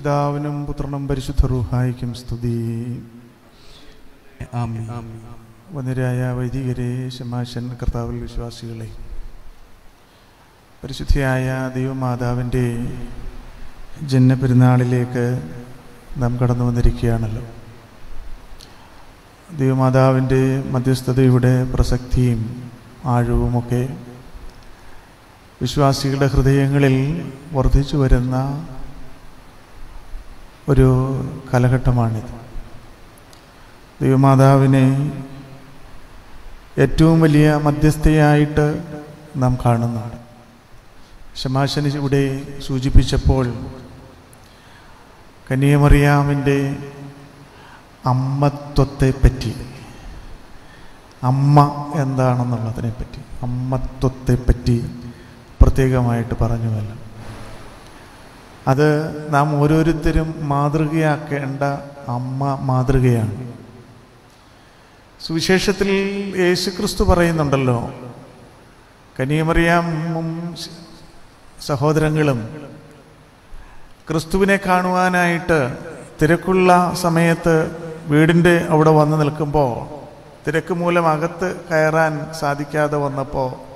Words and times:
പിതാവിനും 0.00 0.66
പുത്രനും 0.66 1.08
പരിശുദ്ധ 1.08 1.46
റൂഹായിക്കും 1.46 2.14
സ്തുതി. 2.14 3.02
ആമേൻ. 4.54 4.88
വന്നിരായ 5.72 6.32
വൈദികരെ 6.32 7.08
ശമാശൻ 7.08 7.68
കർത്താവിൽ 7.68 8.22
വിശ്വാസികളെ 8.22 8.90
പരിശുദ്ധിയായ 10.84 11.70
ദൈവമാതാവിന്റെ 11.74 12.92
ജന്മപെരുന്നാളിലേക്ക് 14.02 15.42
നാം 16.16 16.36
കടന്നു 16.36 16.64
വന്നിരിക്കുകയാണല്ലോ. 16.64 17.42
ദൈവമാതാവിന്റെ 19.58 20.64
മധ്യസ്ഥതയുടെ 20.70 21.64
പ്രസക്തിയും 21.64 22.70
ആഴവുമൊക്കെ 23.04 23.96
വിശ്വാസികളുടെ 25.62 26.26
ഹൃദയങ്ങളിൽ 26.26 27.32
വർദ്ധിച്ചു 27.52 27.96
വരുന്ന 27.96 28.66
ഒരു 30.70 30.88
കാലഘട്ടമാണിത്. 31.52 32.32
ദൈവമാതാവിനെ 34.02 34.84
ഏറ്റവും 36.78 37.20
വലിയ 37.20 37.54
മധ്യസ്ഥയായിട്ട് 37.54 38.66
നാം 39.36 39.58
കാണുന്നുണ്ട് 39.66 40.18
ശമാശന് 41.36 41.86
ഇവിടെ 41.86 42.22
സൂചിപ്പിച്ചപ്പോൾ 42.66 43.46
കന്യാമറിയാമിന്റെ 45.50 46.76
അമ്മത്വത്തെപ്പറ്റി 48.06 49.52
അമ്മ 51.22 51.58
എന്താണെന്നുള്ളതിനെപ്പറ്റി 51.94 53.20
അമ്മത്വത്തെപ്പറ്റി 53.42 54.76
പ്രത്യേകമായിട്ട് 55.60 56.34
പറഞ്ഞുവല്ലോ. 56.40 56.96
അത് 58.68 58.88
നാം 59.34 59.60
ഓരോരുത്തരും 59.62 60.34
മാതൃകയാക്കേണ്ട 60.38 61.62
അമ്മ 62.08 62.58
മാതൃകയാണ്. 62.62 63.52
സുവിശേഷത്തിൽ 65.26 65.88
യേശുക്രിസ്തു 66.38 67.04
പറയുന്നുണ്ടല്ലോ 67.04 67.90
കനിയമറിയാമും 69.20 70.54
സഹോദരങ്ങളും 71.66 72.68
ക്രിസ്തുവിനെ 74.10 74.58
കാണുവാനായിട്ട് 74.66 75.76
തിരക്കുള്ള 76.22 76.94
സമയത്ത് 76.94 77.76
വീടിന്റെ 78.06 78.66
അവിടെ 78.70 78.90
വന്ന് 78.90 79.20
നിൽക്കുമ്പോൾ 79.20 80.00
തിരക്ക് 80.46 80.74
മൂലം 80.74 81.08
അകത്ത് 81.08 81.60
കയറാൻ 81.70 82.26
സാധിക്കാതെ 82.40 82.96
വന്നപ്പോൾ 82.96 83.69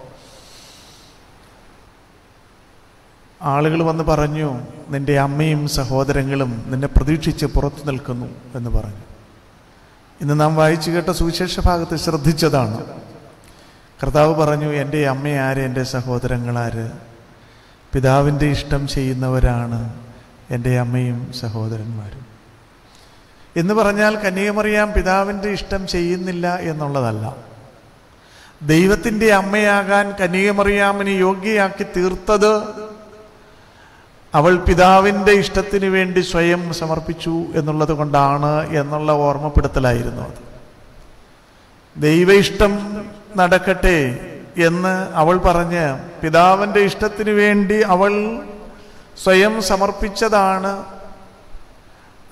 ആളുകൾ 3.42 3.82
വന്ന് 3.82 4.04
പറഞ്ഞു 4.04 4.60
നിന്റെ 4.88 5.18
അമ്മയും 5.18 5.68
സഹോദരങ്ങളും 5.68 6.64
നിന്നെ 6.66 6.88
പ്രതീക്ഷിച്ച് 6.88 7.46
പുറത്തു 7.46 7.84
നിൽക്കുന്നു 7.84 8.26
എന്ന് 8.54 8.70
പറഞ്ഞു. 8.70 9.02
ഇന്ന് 10.20 10.40
നാം 10.40 10.56
വായിച്ചു 10.56 10.90
കേട്ട 10.90 11.10
സുവിശേഷ 11.10 11.60
ഭാഗത്ത് 11.60 11.96
ശ്രദ്ധിച്ചതാണ്. 11.96 12.84
കർത്താവ് 14.02 14.34
പറഞ്ഞു 14.34 14.72
എന്റെ 14.72 15.06
അമ്മയാര് 15.08 15.58
എന്റെ 15.58 15.82
സഹോദരങ്ങളാര് 15.82 16.90
പിതാവിന്റെ 17.92 18.46
ഇഷ്ടം 18.46 18.88
ചെയ്യുന്നവരാണ് 18.88 19.94
എന്റെ 20.50 20.78
അമ്മയും 20.78 21.32
സഹോദരന്മാരും. 21.32 22.26
എന്ന് 23.56 23.74
പറഞ്ഞാൽ 23.74 24.16
കന്യകമറിയാം 24.16 24.92
പിതാവിന്റെ 24.92 25.48
ഇഷ്ടം 25.48 25.86
ചെയ്യുന്നില്ല 25.86 26.56
എന്നുള്ളതല്ല. 26.56 27.36
ദൈവത്തിന്റെ 28.62 29.32
അമ്മയാകാൻ 29.32 30.10
കന്യകമറിയാമിന് 30.10 31.10
യോഗ്യയാക്കി 31.10 31.82
തീർത്തത് 31.82 32.84
അവൾ 34.34 34.56
പിതാവിന്റെ 34.56 35.32
ഇഷ്ടത്തിന് 35.32 35.86
വേണ്ടി 35.86 36.20
സ്വയം 36.20 36.74
സമർപ്പിച്ചു 36.74 37.42
എന്നുള്ളത് 37.54 37.92
കൊണ്ടാണ് 37.92 38.76
എന്നുള്ള 38.76 39.12
ഓർമ്മപ്പെടുത്തലായിരുന്നു 39.12 40.22
അത്. 40.22 40.54
ദൈവ 42.02 42.32
ഇഷ്ടം 42.32 43.04
നടക്കട്ടെ 43.36 44.18
എന്ന് 44.58 45.08
അവൾ 45.14 45.36
പറഞ്ഞ് 45.36 45.98
പിതാവിന്റെ 46.22 46.80
ഇഷ്ടത്തിന് 46.80 47.30
വേണ്ടി 47.30 47.80
അവൾ 47.80 48.40
സ്വയം 49.24 49.62
സമർപ്പിച്ചതാണ്. 49.62 50.84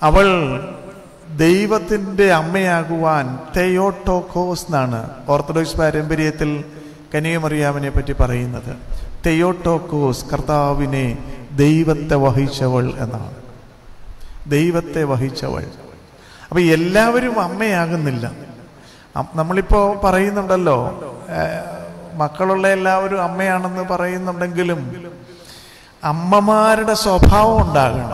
അവൾ 0.03 0.27
ദൈവത്തിന്റെ 1.37 2.31
അമ്മയാകുവാൻ 2.31 3.39
തെയോട്ടോക്കോസ് 3.57 4.65
എന്നാണ് 4.65 5.09
ഓർത്തഡോക്സ് 5.27 5.77
പാരമ്പര്യത്തിൽ 5.77 6.63
കനിയമറിയാമിനെ 7.15 7.89
പറ്റി 7.89 8.13
പറയുന്നത്. 8.13 8.75
തെയോട്ടോക്കോസ് 9.25 10.25
കർത്താവിനെ 10.33 11.17
ദൈവത്തെ 11.55 12.15
വഹിച്ചവൾ 12.15 12.93
എന്നാണ്. 12.97 13.35
ദൈവത്തെ 14.47 15.03
വഹിച്ചവൾ. 15.03 15.63
അപ്പൊ 16.49 16.59
എല്ലാവരും 16.59 17.41
അമ്മയാകുന്നില്ല. 17.41 18.31
നമ്മളിപ്പോ 19.35 20.01
പറയുന്നുണ്ടല്ലോ 20.03 20.99
മക്കളുള്ള 22.13 22.67
എല്ലാവരും 22.67 23.23
അമ്മയാണെന്ന് 23.23 23.81
പറയുന്നുണ്ടെങ്കിലും 23.81 25.11
അമ്മമാരുടെ 26.03 26.93
സ്വഭാവം 26.93 27.69
ഉണ്ടാകണം 27.69 28.13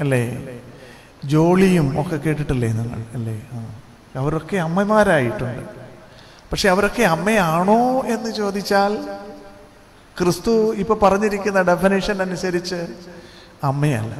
അല്ലേ? 0.00 0.38
ജോളിയും 1.24 2.00
ഒക്കെ 2.00 2.16
കേട്ടിട്ടില്ലേ 2.16 2.72
നിങ്ങൾ 2.72 3.04
അല്ലേ? 3.14 3.42
അവരൊക്കെ 4.16 4.56
അമ്മമാരായിട്ടുണ്ട്. 4.56 5.62
പക്ഷെ 6.50 6.68
അവരൊക്കെ 6.68 7.02
അമ്മയാണോ 7.02 8.02
എന്ന് 8.06 8.30
ചോദിച്ചാൽ 8.30 8.98
ക്രിസ്തു 10.20 10.52
ഇപ്പൊ 10.82 10.94
പറഞ്ഞിരിക്കുന്ന 11.02 11.62
ഡെഫിനേഷൻ 11.70 12.22
അനുസരിച്ച് 12.22 12.78
അമ്മയല്ല. 13.68 14.12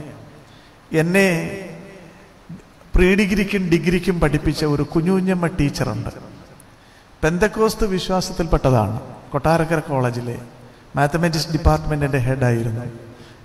എന്നെ 0.92 1.28
പ്രീ 2.94 3.08
ഡിഗ്രിക്കും 3.20 3.62
ഡിഗ്രിക്കും 3.72 4.20
പഠിപ്പിച്ച 4.20 4.64
ഒരു 4.64 4.82
കുഞ്ഞുഞ്ഞമ്മ 4.82 5.46
ടീച്ചറുണ്ട്. 5.58 6.10
പെന്തക്കോസ്ത് 7.22 7.86
വിശ്വാസത്തിൽപ്പെട്ടതാണ്. 7.86 8.98
കൊട്ടാരക്കര 9.32 9.80
കോളേജിലെ 9.88 10.36
മാത്തമാറ്റിക്സ് 10.96 11.52
ഡിപ്പാർട്ട്മെന്റിന്റെ 11.52 12.18
ഹെഡായിരുന്നു 12.18 12.84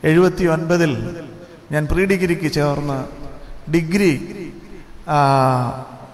എഴുപത്തി 0.10 0.46
ഒൻപതിൽ 0.46 0.94
ഞാൻ 1.72 1.84
പ്രീ 1.92 2.04
ഡിഗ്രിക്ക് 2.12 2.50
ചേർന്ന് 2.58 2.98
ഡിഗ്രി 3.74 4.12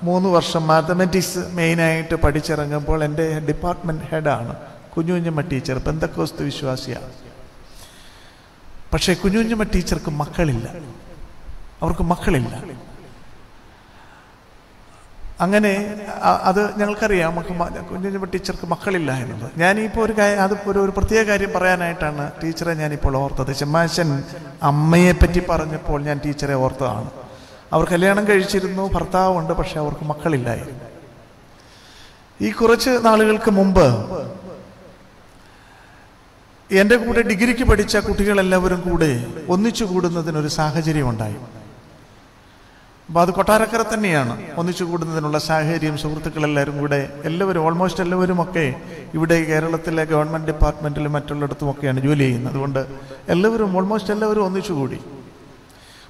മൂന്ന് 0.03 0.29
വർഷം 0.29 0.63
മാത്തമാറ്റിക്സ് 0.67 1.41
മെയിനായിട്ട് 1.57 2.15
പഠിച്ചിറങ്ങുമ്പോൾ 2.15 2.99
എന്റെ 3.03 3.25
ഡിപ്പാർട്ട്മെന്റ് 3.49 4.05
ഹെഡാണ് 4.11 4.53
കുഞ്ഞുഞ്ഞമ്മ 4.97 5.41
ടീച്ചർ 5.41 5.77
പെന്തക്കോസ്ത് 5.77 6.43
വിശ്വാസിയാണ് 6.43 7.11
പക്ഷേ 8.93 9.13
കുഞ്ഞുഞ്ഞമ്മ 9.13 9.63
ടീച്ചർക്ക് 9.63 10.11
മക്കളില്ല. 10.11 10.73
അവർക്ക് 11.81 12.01
മക്കളില്ല. 12.01 12.63
അങ്ങനെ 15.41 15.71
അത് 16.43 16.79
ഞങ്ങൾക്കറിയാം. 16.79 17.35
കുഞ്ഞുഞ്ഞമ്മ 17.91 18.25
ടീച്ചർക്ക് 18.25 18.65
മക്കളില്ല 18.67 19.11
എന്നുള്ളത് 19.11 19.51
ഞാനിപ്പോൾ 19.57 20.01
ഒരു 20.05 20.13
കാര്യം 20.17 20.43
അത് 20.43 20.53
ഒരു 20.67 20.79
ഒരു 20.79 20.93
പ്രത്യേക 20.97 21.25
കാര്യം 21.27 21.51
പറയാനായിട്ടാണ് 21.55 22.31
ടീച്ചറെ 22.43 22.73
ഞാനിപ്പോൾ 22.73 23.17
ഓർത്തത്. 23.17 23.51
ചെമ്മാശൻ 23.51 24.23
അമ്മയെ 24.63 25.11
പറ്റി 25.11 25.41
പറഞ്ഞപ്പോൾ 25.49 26.01
ഞാൻ 26.01 26.19
ടീച്ചറെ 26.25 26.53
ഓർത്തതാണ്. 26.53 27.09
അവർ 27.73 27.85
കല്യാണം 27.91 28.27
കഴിച്ചിരുന്നു 28.27 28.89
ഭർത്താവുണ്ട് 28.93 29.53
പക്ഷെ 29.53 29.79
അവർക്ക് 29.79 30.05
മക്കളില്ലായിരുന്നു. 30.05 30.79
ഈ 32.41 32.51
കുറച്ച് 32.51 32.89
നാളുകൾക്ക് 33.05 33.51
മുമ്പ് 33.51 33.87
എന്റെ 36.71 36.95
കൂടെ 36.95 37.21
ഡിഗ്രിക്ക് 37.21 37.63
പഠിച്ച 37.63 37.97
കുട്ടികളെല്ലാവരും 37.97 38.81
കൂടെ 38.81 39.25
ഒന്നിച്ചു 39.49 39.85
കൂടുന്നതിനൊരു 39.85 40.47
സാഹചര്യം 40.47 41.09
ഉണ്ടായി. 41.09 41.35
അപ്പോൾ 43.07 43.21
അത് 43.21 43.31
കൊട്ടാരക്കര 43.31 43.81
തന്നെയാണ്. 43.81 44.43
ഒന്നിച്ചു 44.57 44.83
കൂടുന്നതിനുള്ള 44.83 45.39
സാഹചര്യം 45.39 45.97
സുഹൃത്തുക്കളെല്ലാവരും 45.97 46.77
കൂടെ 46.77 47.13
എല്ലാവരും 47.23 47.59
ഓൾമോസ്റ്റ് 47.59 48.01
എല്ലാവരും 48.01 48.41
ഒക്കെ 48.41 48.75
ഇവിടെ 49.13 49.43
കേരളത്തിലെ 49.43 50.03
ഗവൺമെന്റ് 50.03 50.47
ഡിപ്പാർട്ട്മെന്റിലും 50.47 51.11
മറ്റുള്ളിടത്തുമൊക്കെയാണ് 51.13 51.99
ജോലി 51.99 52.19
ചെയ്യുന്നത്. 52.19 52.53
അതുകൊണ്ട് 52.53 52.85
എല്ലാവരും 53.29 53.77
ഓൾമോസ്റ്റ് 53.77 54.13
എല്ലാവരും 54.13 54.45
ഒന്നിച്ചു 54.45 54.73
കൂടി. 54.73 54.99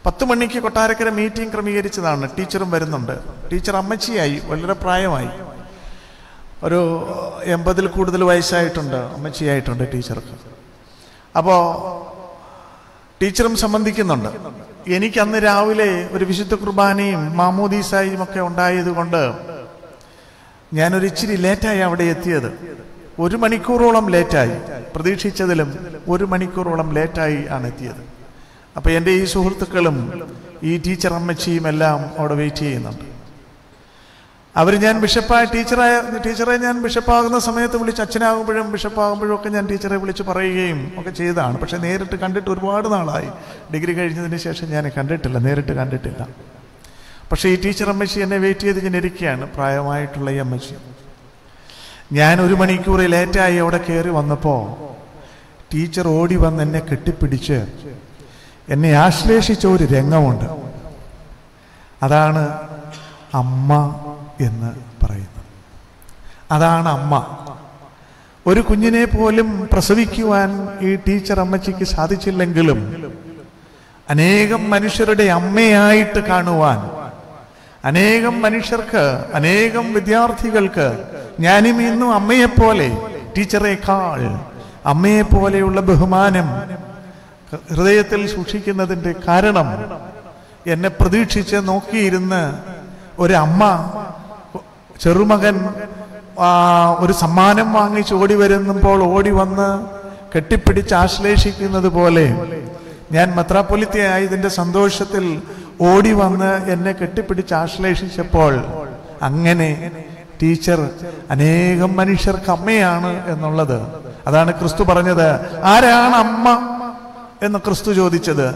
പത്ത് 0.06 0.26
മണിക്ക് 0.26 0.60
കൊട്ടാരക്കര 0.60 1.10
മീറ്റിംഗ് 1.10 1.54
ക്രമീകരിച്ചതാണ്. 1.54 2.30
ടീച്ചറും 2.38 2.72
വരുന്നുണ്ട്. 2.72 3.20
ടീച്ചർ 3.52 3.76
അമ്മച്ചിയായി 3.76 4.42
വളരെ 4.46 4.74
പ്രായമായി. 4.74 5.30
ഒരു 6.64 6.80
എൺപതിൽ 7.44 7.88
കൂടുതൽ 7.88 8.24
വയസ്സായിട്ടുണ്ട് 8.24 8.96
അമ്മച്ചിയായിട്ടുണ്ട് 8.96 9.94
ടീച്ചർക്ക്. 9.94 10.51
അപ്പോൾ 11.38 11.62
ടീച്ചറും 13.22 13.58
സംബന്ധിക്കുന്നുണ്ട്. 13.58 14.30
എനിക്ക് 14.90 15.20
അന്ന് 15.20 15.44
രാവിലെ 15.44 16.10
ഒരു 16.12 16.26
വിശുദ്ധ 16.26 16.54
കുർബാനയും 16.54 17.38
മാമോദീസായും 17.38 18.24
ഒക്കെ 18.24 18.40
ഉണ്ടായതുകൊണ്ട് 18.40 19.34
ഞാനൊരു 20.74 21.06
ഇച്ചിരി 21.06 21.36
ലേറ്റായി 21.36 21.80
അവിടെ 21.80 22.04
എത്തിയത്. 22.04 22.80
ഒരു 23.20 23.36
മണിക്കൂറോളം 23.36 24.10
ലേറ്റായി. 24.10 24.56
പ്രതീക്ഷിച്ചതിലും 24.96 26.00
ഒരു 26.10 26.24
മണിക്കൂറോളം 26.24 26.94
ലേറ്റായി 26.94 27.46
ആണ് 27.50 27.68
എത്തിയത്. 27.68 28.02
അപ്പൊ 28.78 28.90
എന്റെ 28.90 29.12
ഈ 29.12 29.26
സുഹൃത്തുക്കളും 29.26 29.98
ഈ 30.64 30.78
ടീച്ചർ 30.78 31.14
അമ്മച്ചിയും 31.14 31.68
എല്ലാം 31.68 32.12
അവിടെ 32.18 32.34
വെയിറ്റ് 32.34 32.58
ചെയ്യുന്നുണ്ട്. 32.58 33.11
അവർ 34.56 34.74
ഞാൻ 34.76 35.02
ബിഷപ്പായ 35.02 35.44
ടീച്ചറായ 35.46 36.02
ടീച്ചറെ 36.26 36.58
ഞാൻ 36.58 36.84
ബിഷപ്പാകുന്ന 36.84 37.40
സമയത്ത് 37.40 37.78
വിളിച്ച് 37.78 38.02
അച്ഛനാകുമ്പോഴും 38.02 38.72
ബിഷപ്പാകുമ്പോഴും 38.72 39.36
ഒക്കെ 39.36 39.50
ഞാൻ 39.50 39.66
ടീച്ചറെ 39.66 39.98
വിളിച്ച് 39.98 40.24
പറയുകയും 40.24 40.94
ഒക്കെ 41.00 41.10
ചെയ്തതാണ്. 41.10 41.58
പക്ഷെ 41.58 41.78
നേരിട്ട് 41.78 42.16
കണ്ടിട്ട് 42.16 42.50
ഒരുപാട് 42.50 42.92
നാളായി. 42.94 43.30
ഡിഗ്രി 43.74 43.94
കഴിഞ്ഞതിന് 43.94 44.38
ശേഷം 44.38 44.70
ഞാൻ 44.70 44.92
കണ്ടിട്ടില്ല 44.98 45.38
നേരിട്ട് 45.38 45.72
കണ്ടിട്ടില്ല. 45.72 46.28
പക്ഷേ 47.32 47.50
ഈ 47.50 47.56
ടീച്ചർ 47.66 47.90
അമ്മച്ചി 47.90 48.20
എന്നെ 48.20 48.38
വെയിറ്റ് 48.38 48.60
ചെയ്ത് 48.60 48.84
ഞാൻ 48.84 48.96
ഇരിക്കുകയാണ് 48.98 49.46
പ്രായമായിട്ടുള്ള 49.46 50.32
ഈ 50.32 50.38
അമ്മച്ചി. 50.38 50.76
ഞാൻ 52.14 52.42
ഒരു 52.42 52.54
മണിക്കൂർ 52.54 53.00
ലേറ്റായി 53.00 53.56
അവിടെ 53.56 53.78
കയറി 53.78 54.10
വന്നപ്പോൾ 54.10 54.62
ടീച്ചർ 55.74 56.08
ഓടി 56.08 56.36
വന്ന് 56.36 56.64
എന്നെ 56.64 56.80
കെട്ടിപ്പിടിച്ച് 56.80 57.66
എന്നെ 58.70 58.94
ആശ്ലേഷിച്ച 58.94 59.68
ഒരു 59.68 59.84
രംഗമുണ്ട്. 59.84 60.46
അതാണ് 62.04 62.44
അമ്മ 63.34 63.72
എന്ന് 64.42 64.70
പറയുന്നു. 65.06 65.42
അതാണ് 66.52 66.90
അമ്മ. 66.90 67.14
ഒരു 68.48 68.60
കുഞ്ഞിനെ 68.60 69.06
പോലും 69.06 69.70
പ്രസവിക്കുവാൻ 69.74 70.50
ഈ 70.82 70.96
ടീച്ചർ 70.96 71.40
അമ്മച്ചിക്ക് 71.40 71.84
സാധിച്ചില്ലെങ്കിലും 71.84 72.80
അനേകം 74.10 74.70
മനുഷ്യരുടെ 74.70 75.24
അമ്മയായിട്ട് 75.24 76.20
കാണുവാൻ 76.20 76.80
അനേകം 77.86 78.42
മനുഷ്യർക്ക് 78.42 79.04
അനേകം 79.34 79.94
വിദ്യാർത്ഥികൾക്ക് 79.94 80.88
ഞാനും 81.40 81.88
ഇന്നും 81.88 82.14
അമ്മയെപ്പോലെ 82.14 82.88
ടീച്ചറേക്കാൾ 83.38 84.20
അമ്മയെപ്പോലെയുള്ള 84.86 85.82
ബഹുമാനം 85.82 86.48
ഹൃദയത്തിൽ 87.70 88.28
സൂക്ഷിക്കുന്നതിന്റെ 88.36 89.16
കാരണം 89.28 89.68
എന്നെ 90.68 90.90
പ്രതീക്ഷിച്ച് 90.90 91.56
നോക്കിയിരുന്ന് 91.56 92.42
ഒരമ്മ 93.20 93.64
ചെറുമകൻ 95.02 95.70
ഒരു 97.00 97.14
സമ്മാനം 97.14 97.74
വാങ്ങിച്ച് 97.74 98.14
ഓടി 98.14 98.34
വരുമ്പോൾ 98.34 99.04
ഓടി 99.04 99.30
വന്ന് 99.30 99.86
കെട്ടിപ്പിടിച്ച് 100.36 100.96
ആശ്ലേഷിക്കുന്നത് 100.96 101.88
പോലെ 101.88 102.38
ഞാൻ 103.12 103.36
മെത്രാപ്പൊലിത്തയായതിന്റെ 103.36 104.48
സന്തോഷത്തിൽ 104.48 105.42
ഓടി 105.82 106.14
വന്ന് 106.14 106.72
എന്നെ 106.72 106.92
കെട്ടിപ്പിടിച്ച് 106.92 107.54
ആശ്ലേഷിച്ചപ്പോൾ 107.54 108.66
അങ്ങനെ 109.22 109.92
ടീച്ചർ 110.44 110.90
അനേകം 111.32 111.96
മനുഷ്യർക്ക് 111.96 112.52
അമ്മയാണ് 112.52 113.32
എന്നുള്ളത്. 113.32 113.82
അതാണ് 114.28 114.60
ക്രിസ്തു 114.60 114.84
പറഞ്ഞത്. 114.84 115.28
ആരാണ് 115.64 116.16
അമ്മ 116.16 116.48
എന്ന് 117.44 117.60
ക്രിസ്തു 117.60 117.92
ചോദിച്ചത്. 117.92 118.48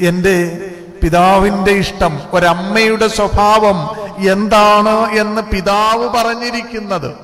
എന്റെ 0.00 0.68
പിതാവിന്റെ 1.02 1.72
ഇഷ്ടം 1.72 2.20
ഒരമ്മയുടെ 2.32 3.08
സ്വഭാവം 3.08 3.88
എന്താണ് 4.18 5.10
എന്ന് 5.10 5.42
പിതാവ് 5.42 6.08
പറഞ്ഞിരിക്കുന്നത്. 6.08 7.16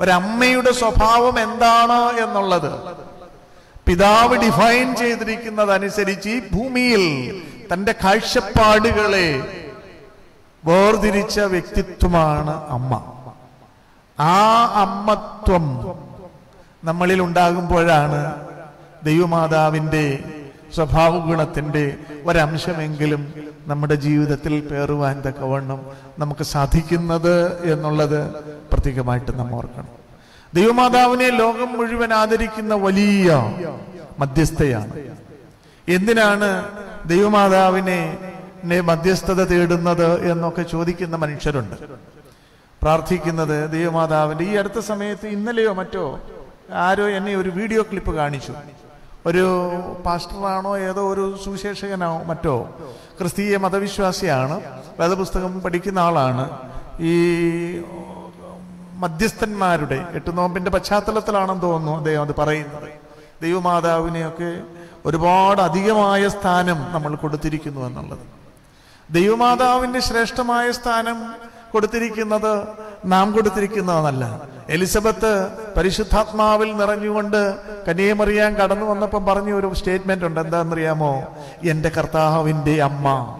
ഒരമ്മയുടെ 0.00 0.72
സ്വഭാവം 0.72 1.42
എന്താണ് 1.42 2.18
എന്നുള്ളത്. 2.18 2.82
പിതാവ് 3.86 4.36
ഡിഫൈൻ 4.36 4.96
ചെയ്തിരിക്കുന്നത് 4.96 5.72
അനുസരിച്ച് 5.72 6.28
ഈ 6.28 6.40
ഭൂമിയിൽ 6.52 7.42
തന്റെ 7.72 7.94
കാഴ്ചപ്പാടുകളെ 8.04 9.60
വേർതിരിച്ച 10.64 11.40
വ്യക്തിത്വമാണ് 11.40 12.70
അമ്മ. 12.70 13.12
ആ 14.20 14.64
അമ്മത്വം 14.74 15.94
നമ്മളിൽ 16.84 17.22
ഉണ്ടാകുമ്പോഴാണ് 17.22 18.34
ദൈവമാതാവിന്റെ 19.02 20.18
സ്വഭാവ 20.74 21.18
ഗുണത്തിന്റെ 21.26 21.96
ഒരംശമെങ്കിലും 22.26 23.22
നമ്മുടെ 23.66 23.94
ജീവിതത്തിൽ 23.94 24.60
പേറുവാൻ 24.60 25.22
തക്കവണ്ണം 25.26 25.80
നമുക്ക് 26.18 26.44
സാധിക്കുന്നത് 26.44 27.34
എന്നുള്ളത് 27.72 28.18
പ്രത്യേകമായിട്ട് 28.72 29.32
നമ്മൾ 29.38 29.54
ഓർക്കണം. 29.54 29.88
ദൈവമാതാവിനെ 30.54 31.28
ലോകം 31.30 31.78
മുഴുവൻ 31.78 32.12
ആദരിക്കുന്ന 32.12 32.74
വലിയ 32.74 33.32
മധ്യസ്ഥയാണ്. 34.18 34.92
എന്തിനാണ് 35.88 36.50
ദൈവമാതാവിനെ 37.06 38.00
മധ്യസ്ഥത 38.80 39.40
തേടുന്നത് 39.44 40.30
എന്നൊക്കെ 40.30 40.62
ചോദിക്കുന്ന 40.62 41.16
മനുഷ്യരുണ്ട്. 41.16 41.76
പ്രാർത്ഥിക്കുന്നത് 42.82 43.72
ദൈവമാതാവിന്റെ 43.72 44.44
ഈ 44.44 44.54
അടുത്ത 44.54 44.78
സമയത്ത് 44.78 45.26
ഇന്നലെയോ 45.26 45.72
മറ്റോ 45.72 46.20
ആരോ 46.72 47.08
എന്നെ 47.08 47.36
ഒരു 47.36 47.50
വീഡിയോ 47.50 47.82
ക്ലിപ്പ് 47.82 48.12
കാണിച്ചു. 48.14 48.52
ഒരു 49.26 49.44
പാസ്റ്ററാണോ 50.06 50.78
ഏതോ 50.78 51.02
ഒരു 51.12 51.38
സുവിശേഷകനോ 51.44 52.22
മറ്റോ 52.24 52.70
ക്രിസ്തീയ 53.20 53.56
മതവിശ്വാസിയാണ് 53.56 54.60
വേദപുസ്തകം 55.00 55.60
പഠിക്കുന്ന 55.60 55.98
ആളാണ്. 55.98 56.44
ഈ 57.00 57.14
മധ്യസ്ഥന്മാരുടെ 58.94 60.06
എട്ട് 60.12 60.38
നോമ്പിന്റെ 60.38 60.70
പശ്ചാത്തലത്തിലാണെന്ന് 60.70 61.62
തോന്നുന്നു 61.62 61.96
അദ്ദേഹം 61.96 62.22
അത് 62.22 62.34
പറയുന്നത്. 62.38 62.88
ദൈവമാതാവിനെയൊക്കെ 63.42 64.50
ഒരുപാട് 65.06 65.60
അധികമായ 65.60 66.28
സ്ഥാനം 66.28 66.86
നമ്മൾ 66.92 67.14
കൊടുത്തിരിക്കുന്നു 67.14 67.80
എന്നുള്ളത്. 67.86 68.24
ദൈവമാതാവിന്റെ 69.10 70.00
ശ്രേഷ്ഠമായ 70.00 70.72
സ്ഥാനം 70.72 71.18
കൊടുത്തിരിക്കുന്നത് 71.74 72.68
നാം 73.04 73.32
കൊടുത്തിരിക്കുന്നതല്ല 73.32 74.40
എലിസബത്ത് 74.68 75.48
പരിശുദ്ധാത്മാവിൽ 75.76 76.76
നിറഞ്ഞുകൊണ്ട് 76.76 77.56
കന്യമറിയാൻ 77.88 78.54
കടന്നു 78.54 78.86
വന്നപ്പം 78.86 79.26
പറഞ്ഞ 79.26 79.52
ഒരു 79.52 79.74
സ്റ്റേറ്റ്മെന്റ് 79.74 80.24
ഉണ്ട്. 80.24 80.40
എന്താണെന്നറിയാമോ? 80.40 81.22
എന്റെ 81.64 81.88
കർത്താവിന്റെ 81.88 82.82
അമ്മ. 82.82 83.38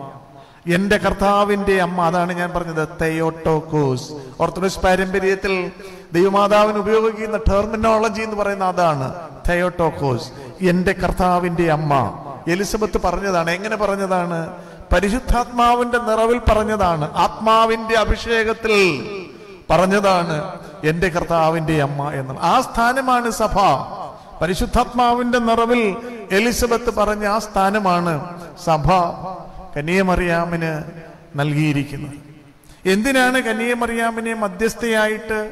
എന്റെ 0.75 0.97
കർത്താവിന്റെ 0.97 1.83
അമ്മ. 1.83 2.03
അതാണ് 2.03 2.33
ഞാൻ 2.33 2.51
പറഞ്ഞത്. 2.51 2.89
തെയോട്ടോക്കോസ്. 3.03 4.13
ഓർത്തഡോക്സ് 4.41 4.79
പാരമ്പര്യത്തിൽ 4.79 5.73
ദൈവമാതാവിന് 6.13 6.79
ഉപയോഗിക്കുന്ന 6.79 7.37
ടെർമിനോളജി 7.37 8.23
എന്ന് 8.23 8.37
പറയുന്ന 8.37 8.65
അതാണ്. 8.65 9.15
തെയോട്ടോക്കോസ്. 9.49 10.29
എന്റെ 10.65 10.93
കർത്താവിന്റെ 10.93 11.73
അമ്മ. 11.73 12.21
എലിസബത്ത് 12.49 13.01
പറഞ്ഞതാണ്. 13.05 13.51
എങ്ങനെ 13.51 13.77
പറഞ്ഞതാണ്? 13.77 14.53
പരിശുദ്ധാത്മാവിന്റെ 14.95 15.99
നിറവിൽ 15.99 16.39
പറഞ്ഞതാണ് 16.39 17.15
ആത്മാവിന്റെ 17.15 17.95
അഭിഷേകത്തിൽ 17.95 19.07
പറഞ്ഞതാണ് 19.71 20.61
എന്റെ 20.85 21.09
കർത്താവിന്റെ 21.09 21.83
അമ്മ 21.83 22.11
എന്ന്. 22.11 22.35
ആ 22.41 22.61
സ്ഥാനമാണ് 22.61 23.31
സഭ. 23.31 23.59
പരിശുദ്ധാത്മാവിന്റെ 24.43 25.39
നിറവിൽ 25.39 25.97
എലിസബത്ത് 26.33 26.95
പറഞ്ഞ 26.95 27.27
ആ 27.27 27.39
സ്ഥാനമാണ് 27.39 28.39
സഭ 28.65 28.93
കന്യമറിയാമിന് 29.77 30.85
നൽകിയിരിക്കുന്നത്. 31.37 32.15
എന്തിനാണ് 32.89 33.41
കന്യമറിയാമിനെ 33.41 34.35
മധ്യസ്ഥയായിട്ട് 34.35 35.51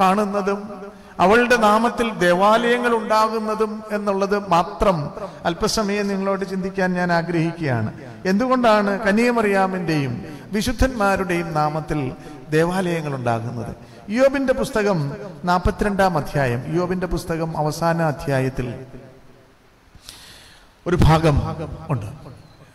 കാണുന്നതും 0.00 0.92
അവളുടെ 1.20 1.56
നാമത്തിൽ 1.56 2.10
ദേവാലയങ്ങൾ 2.10 2.94
ഉണ്ടാകുന്നതും 2.94 3.82
എന്നുള്ളത് 3.92 4.48
മാത്രം 4.48 5.10
അല്പസമയം 5.44 6.08
നിങ്ങളോട് 6.08 6.50
ചിന്തിക്കാൻ 6.50 6.92
ഞാൻ 6.92 7.12
ആഗ്രഹിക്കുകയാണ്. 7.12 7.92
എന്തുകൊണ്ടാണ് 8.26 9.00
കനിയമറിയാമിന്റെയും 9.00 10.24
വിശുദ്ധന്മാരുടെയും 10.52 11.54
നാമത്തിൽ 11.54 12.12
ദേവാലയങ്ങൾ 12.50 13.14
ഉണ്ടാകുന്നത്? 13.14 13.76
യോബിന്റെ 14.10 14.52
പുസ്തകം 14.52 15.12
നാൽപ്പത്തിരണ്ടാം 15.44 16.18
അധ്യായം 16.18 16.76
യോബിന്റെ 16.76 17.06
പുസ്തകം 17.06 17.56
അവസാന 17.56 18.02
അധ്യായത്തിൽ 18.02 18.74
ഒരു 20.86 20.98
ഭാഗം 21.02 21.36
ഉണ്ട്. 21.90 22.06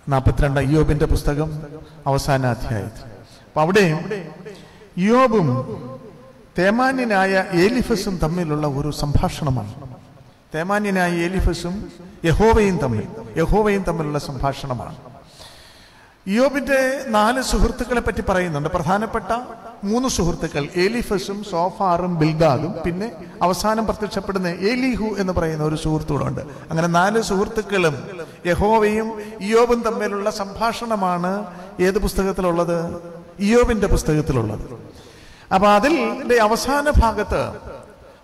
നാൽപ്പത്തിരണ്ട് 0.10 0.60
യോബിന്റെ 0.60 1.06
പുസ്തകം 1.06 1.62
അവസാന 2.08 2.46
അധ്യായത്തിൽ. 2.46 3.04
അപ്പൊ 3.46 3.62
അവിടെ 3.62 4.06
യോബും 4.98 5.48
തേമാന്യനായ 6.58 7.46
ഏലിഫസും 7.52 8.20
തമ്മിലുള്ള 8.24 8.68
ഒരു 8.68 8.92
സംഭാഷണമാണ്. 8.92 9.74
തേമാന്യനായ 10.56 11.12
ഏലിഫസും 11.12 11.92
യഹോവയും 12.26 12.78
തമ്മിൽ 12.78 13.08
യഹോവയും 13.38 13.84
തമ്മിലുള്ള 13.84 14.20
സംഭാഷണമാണ്. 14.20 14.96
യോബിന്റെ 16.28 17.06
നാല് 17.08 17.42
സുഹൃത്തുക്കളെ 17.42 18.02
പറ്റി 18.02 18.22
പറയുന്നുണ്ട്. 18.30 18.70
പ്രധാനപ്പെട്ട 18.70 19.40
മൂന്ന് 19.84 20.10
സുഹൃത്തുക്കൾ 20.10 20.68
ഏലിഫസും 20.76 21.44
സോഫാറും 21.44 22.20
ബിൽദാദും 22.20 22.76
പിന്നെ 22.86 23.12
അവസാനം 23.42 23.86
പ്രത്യക്ഷപ്പെടുന്ന 23.86 24.48
ഏലിഹു 24.48 25.16
എന്ന് 25.18 25.34
പറയുന്ന 25.34 25.64
ഒരു 25.64 25.76
സുഹൃത്തുക്കളുണ്ട് 25.76 26.42
അങ്ങനെ 26.42 26.88
നാല് 26.88 27.22
സുഹൃത്തുക്കളും 27.22 27.96
യഹോവയും 28.46 29.22
ഇയോബും 29.42 29.82
തമ്മിലുള്ള 29.82 30.30
സംഭാഷണമാണ് 30.30 31.46
ഏത് 31.82 32.00
പുസ്തകത്തിലുള്ളത്? 32.00 33.02
ഇയോബിന്റെ 33.40 33.88
പുസ്തകത്തിലുള്ളത്. 33.88 34.97
അപ്പൊ 35.54 35.68
അതിന്റെ 35.78 36.38
അവസാന 36.48 36.90
ഭാഗത്ത് 37.02 37.42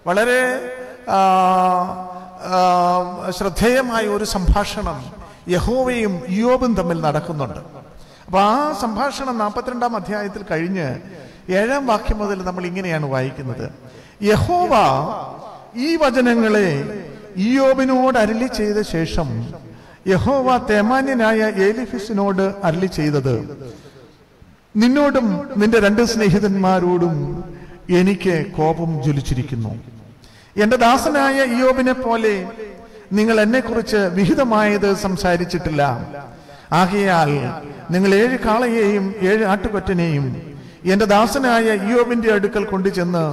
വളരെ 0.07 0.41
ശ്രദ്ധേയമായ 3.37 4.05
ഒരു 4.15 4.25
സംഭാഷണം 4.35 4.97
യഹോവയും 5.55 6.13
യോബും 6.29 6.71
തമ്മിൽ 6.79 6.99
നടക്കുന്നുണ്ട്. 7.05 7.61
അപ്പൊ 8.25 8.39
ആ 8.39 8.57
സംഭാഷണം 8.81 9.35
നാൽപ്പത്തിരണ്ടാം 9.43 9.93
അധ്യായത്തിൽ 9.95 10.43
കഴിഞ്ഞ് 10.51 10.87
ഏഴാം 11.59 11.83
വാക്യം 11.91 12.17
മുതൽ 12.19 12.37
നമ്മൾ 12.49 12.63
ഇങ്ങനെയാണ് 12.71 13.05
വായിക്കുന്നത്. 13.15 13.65
യഹോവ 14.31 14.73
ഈ 15.85 15.89
വചനങ്ങളെ 16.03 16.69
ഇയോബിനോട് 17.47 18.17
അരളി 18.23 18.47
ചെയ്ത 18.59 18.79
ശേഷം 18.95 19.29
യഹോവ 20.13 20.57
തേമാന്യനായ 20.71 21.41
ഏലിഫിസിനോട് 21.67 22.45
അരളി 22.67 22.89
ചെയ്തത് 22.97 23.35
നിന്നോടും 24.75 25.49
നിന്റെ 25.57 25.79
രണ്ട് 25.79 26.05
സ്നേഹിതന്മാരോടും 26.05 27.43
എനിക്ക് 27.89 28.45
കോപം 28.57 29.03
ജ്വലിച്ചിരിക്കുന്നു. 29.03 29.69
എന്റെ 30.63 30.77
ദാസനായ 30.77 31.43
ഇയോബിനെ 31.43 31.93
പോലെ 31.93 32.47
നിങ്ങൾ 33.11 33.41
എന്നെ 33.41 33.59
കുറിച്ച് 33.59 33.95
വിഹിതമായത് 33.95 34.95
സംസാരിച്ചിട്ടില്ല. 34.95 35.81
ആകയാൽ 36.71 37.31
നിങ്ങൾ 37.91 38.13
ഏഴ് 38.15 38.37
കാളയെയും 38.39 39.15
ഏഴ് 39.21 39.45
ആട്ടുകൊറ്റനെയും 39.45 40.53
എന്റെ 40.85 41.05
ദാസനായ 41.05 41.63
ഇയോബിന്റെ 41.63 42.33
അടുക്കൽ 42.33 42.63
കൊണ്ടുചെന്ന് 42.63 43.25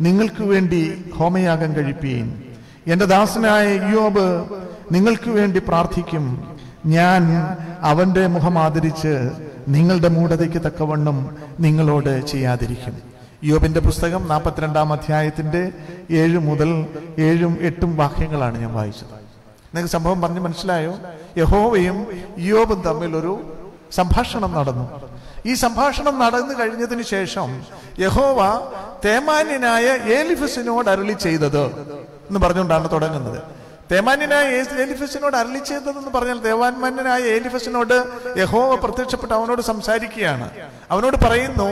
നിങ്ങൾക്ക് 0.00 0.42
വേണ്ടി 0.42 1.04
ഹോമയാഗം 1.14 1.76
കഴിപ്പീൻ. 1.76 2.42
എന്റെ 2.86 3.04
ദാസനായ 3.04 3.66
ഇയോബ് 3.76 4.44
നിങ്ങൾക്ക് 4.92 5.30
വേണ്ടി 5.30 5.58
പ്രാർത്ഥിക്കും. 5.68 6.24
ഞാൻ 6.86 7.22
അവന്റെ 7.80 8.26
മുഖം 8.26 8.58
ആദരിച്ച് 8.58 9.30
നിങ്ങളുടെ 9.68 10.08
മൂഢതയ്ക്ക് 10.08 10.62
തക്കവണ്ണം 10.66 11.36
നിങ്ങളോട് 11.60 12.26
ചെയ്യാതിരിക്കും. 12.26 13.02
യോബിന്റെ 13.44 13.80
പുസ്തകം 13.80 14.28
നാൽപ്പത്തിരണ്ടാം 14.28 14.92
അധ്യായത്തിന്റെ 14.92 15.72
ഏഴ് 16.10 16.38
മുതൽ 16.38 16.86
ഏഴും 17.18 17.58
എട്ടും 17.60 17.96
വാക്യങ്ങളാണ് 17.96 18.58
ഞാൻ 18.58 18.74
വായിച്ചത്. 18.74 19.06
നിങ്ങൾക്ക് 19.06 19.90
സംഭവം 19.90 20.20
പറഞ്ഞ് 20.20 20.40
മനസ്സിലായോ? 20.40 20.94
യഹോവയും 21.36 22.06
യോബും 22.38 22.80
തമ്മിൽ 22.80 23.16
ഒരു 23.16 23.52
സംഭാഷണം 23.92 24.52
നടന്നു. 24.52 25.00
ഈ 25.46 25.54
സംഭാഷണം 25.54 26.18
നടന്നു 26.18 26.54
കഴിഞ്ഞതിന് 26.54 27.02
ശേഷം 27.02 27.62
യഹോവ 27.98 28.60
തേമാന്യനായ 29.04 29.84
ഏലിഫസിനോട് 30.12 30.90
അരുളി 30.90 31.12
ചെയ്തത് 31.12 31.64
എന്ന് 32.28 32.38
പറഞ്ഞുകൊണ്ടാണ് 32.38 32.92
തുടങ്ങുന്നത്. 32.92 33.42
തേമാന്യനായ 33.90 34.46
ഏലിഫസിനോട് 34.54 35.36
അരളി 35.36 35.58
ചെയ്തതെന്ന് 35.58 36.10
പറഞ്ഞാൽ 36.14 36.38
ദേവാന്മാന്യനായ 36.38 37.22
ഏലിഫസിനോട് 37.22 38.04
യഹോവ 38.38 38.74
പ്രത്യക്ഷപ്പെട്ട് 38.74 39.34
അവനോട് 39.34 39.62
സംസാരിക്കുകയാണ്. 39.62 40.50
അവനോട് 40.90 41.16
പറയുന്നു 41.16 41.70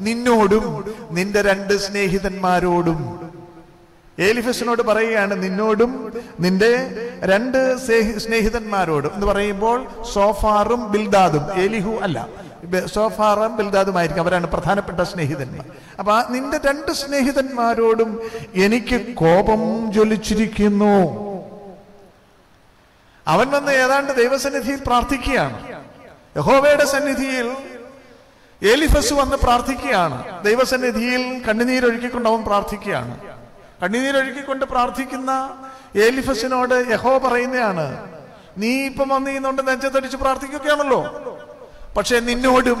നിന്നോടും 0.00 0.94
നിന്റെ 1.10 1.42
രണ്ട് 1.42 1.78
സ്നേഹിതന്മാരോടും. 1.78 3.30
ഏലിഫസിനോട് 4.18 4.82
പറയുകയാണ് 4.82 5.42
നിന്നോടും 5.42 6.12
നിന്റെ 6.40 6.72
രണ്ട് 7.22 7.76
സ്നേഹിതന്മാരോടും. 8.18 9.14
എന്ന് 9.14 9.26
പറയുമ്പോൾ 9.26 9.86
സോഫാറും 10.14 10.92
ബിൽദാദും 10.92 11.60
ഏലിഹു 11.60 11.90
അല്ല 12.02 12.28
സോഫാറും 12.86 12.86
സോഫാറും 12.86 13.56
ബിൽദാദുമായിരിക്കും 13.56 14.22
അവരാണ് 14.22 14.46
പ്രധാനപ്പെട്ട 14.46 15.00
സ്നേഹിതന്മാർ. 15.00 15.66
അപ്പൊ 15.98 16.22
നിന്റെ 16.30 16.60
രണ്ട് 16.66 16.92
സ്നേഹിതന്മാരോടും 16.92 18.20
എനിക്ക് 18.54 19.14
കോപം 19.14 19.92
ജ്വലിച്ചിരിക്കുന്നു. 19.92 21.29
അവൻ 23.30 23.50
വന്ന് 23.50 23.72
ഏതാണ്ട് 23.72 24.12
ദൈവസന്നിധിയിൽ 24.12 24.80
പ്രാർത്ഥിക്കുകയാണ്. 24.86 25.56
യഹോവയുടെ 26.36 26.84
സന്നിധിയിൽ 26.84 27.56
ഏലിഫസ് 28.62 29.12
വന്ന് 29.12 29.36
പ്രാർത്ഥിക്കുകയാണ്. 29.36 30.44
ദൈവസന്നിധിയിൽ 30.44 31.42
കണ്ണുനീരൊഴുക്കിക്കൊണ്ട് 31.48 32.28
അവൻ 32.28 32.44
പ്രാർത്ഥിക്കുകയാണ്. 32.44 33.18
കണ്ണുനീരൊഴുക്കിക്കൊണ്ട് 33.82 34.64
പ്രാർത്ഥിക്കുന്ന 34.64 35.30
ഏലിഫസിനോട് 35.96 36.86
യഹോ 36.90 37.18
പറയുന്നതാണ് 37.18 38.10
നീ 38.58 38.84
ഇപ്പം 38.86 39.08
വന്ന് 39.08 39.26
ചെയ്യുന്നുണ്ട് 39.26 39.68
നെഞ്ചത്തടിച്ച് 39.68 40.16
പ്രാർത്ഥിക്കുകയാണല്ലോ. 40.16 41.00
പക്ഷെ 41.96 42.20
നിന്നോടും 42.20 42.80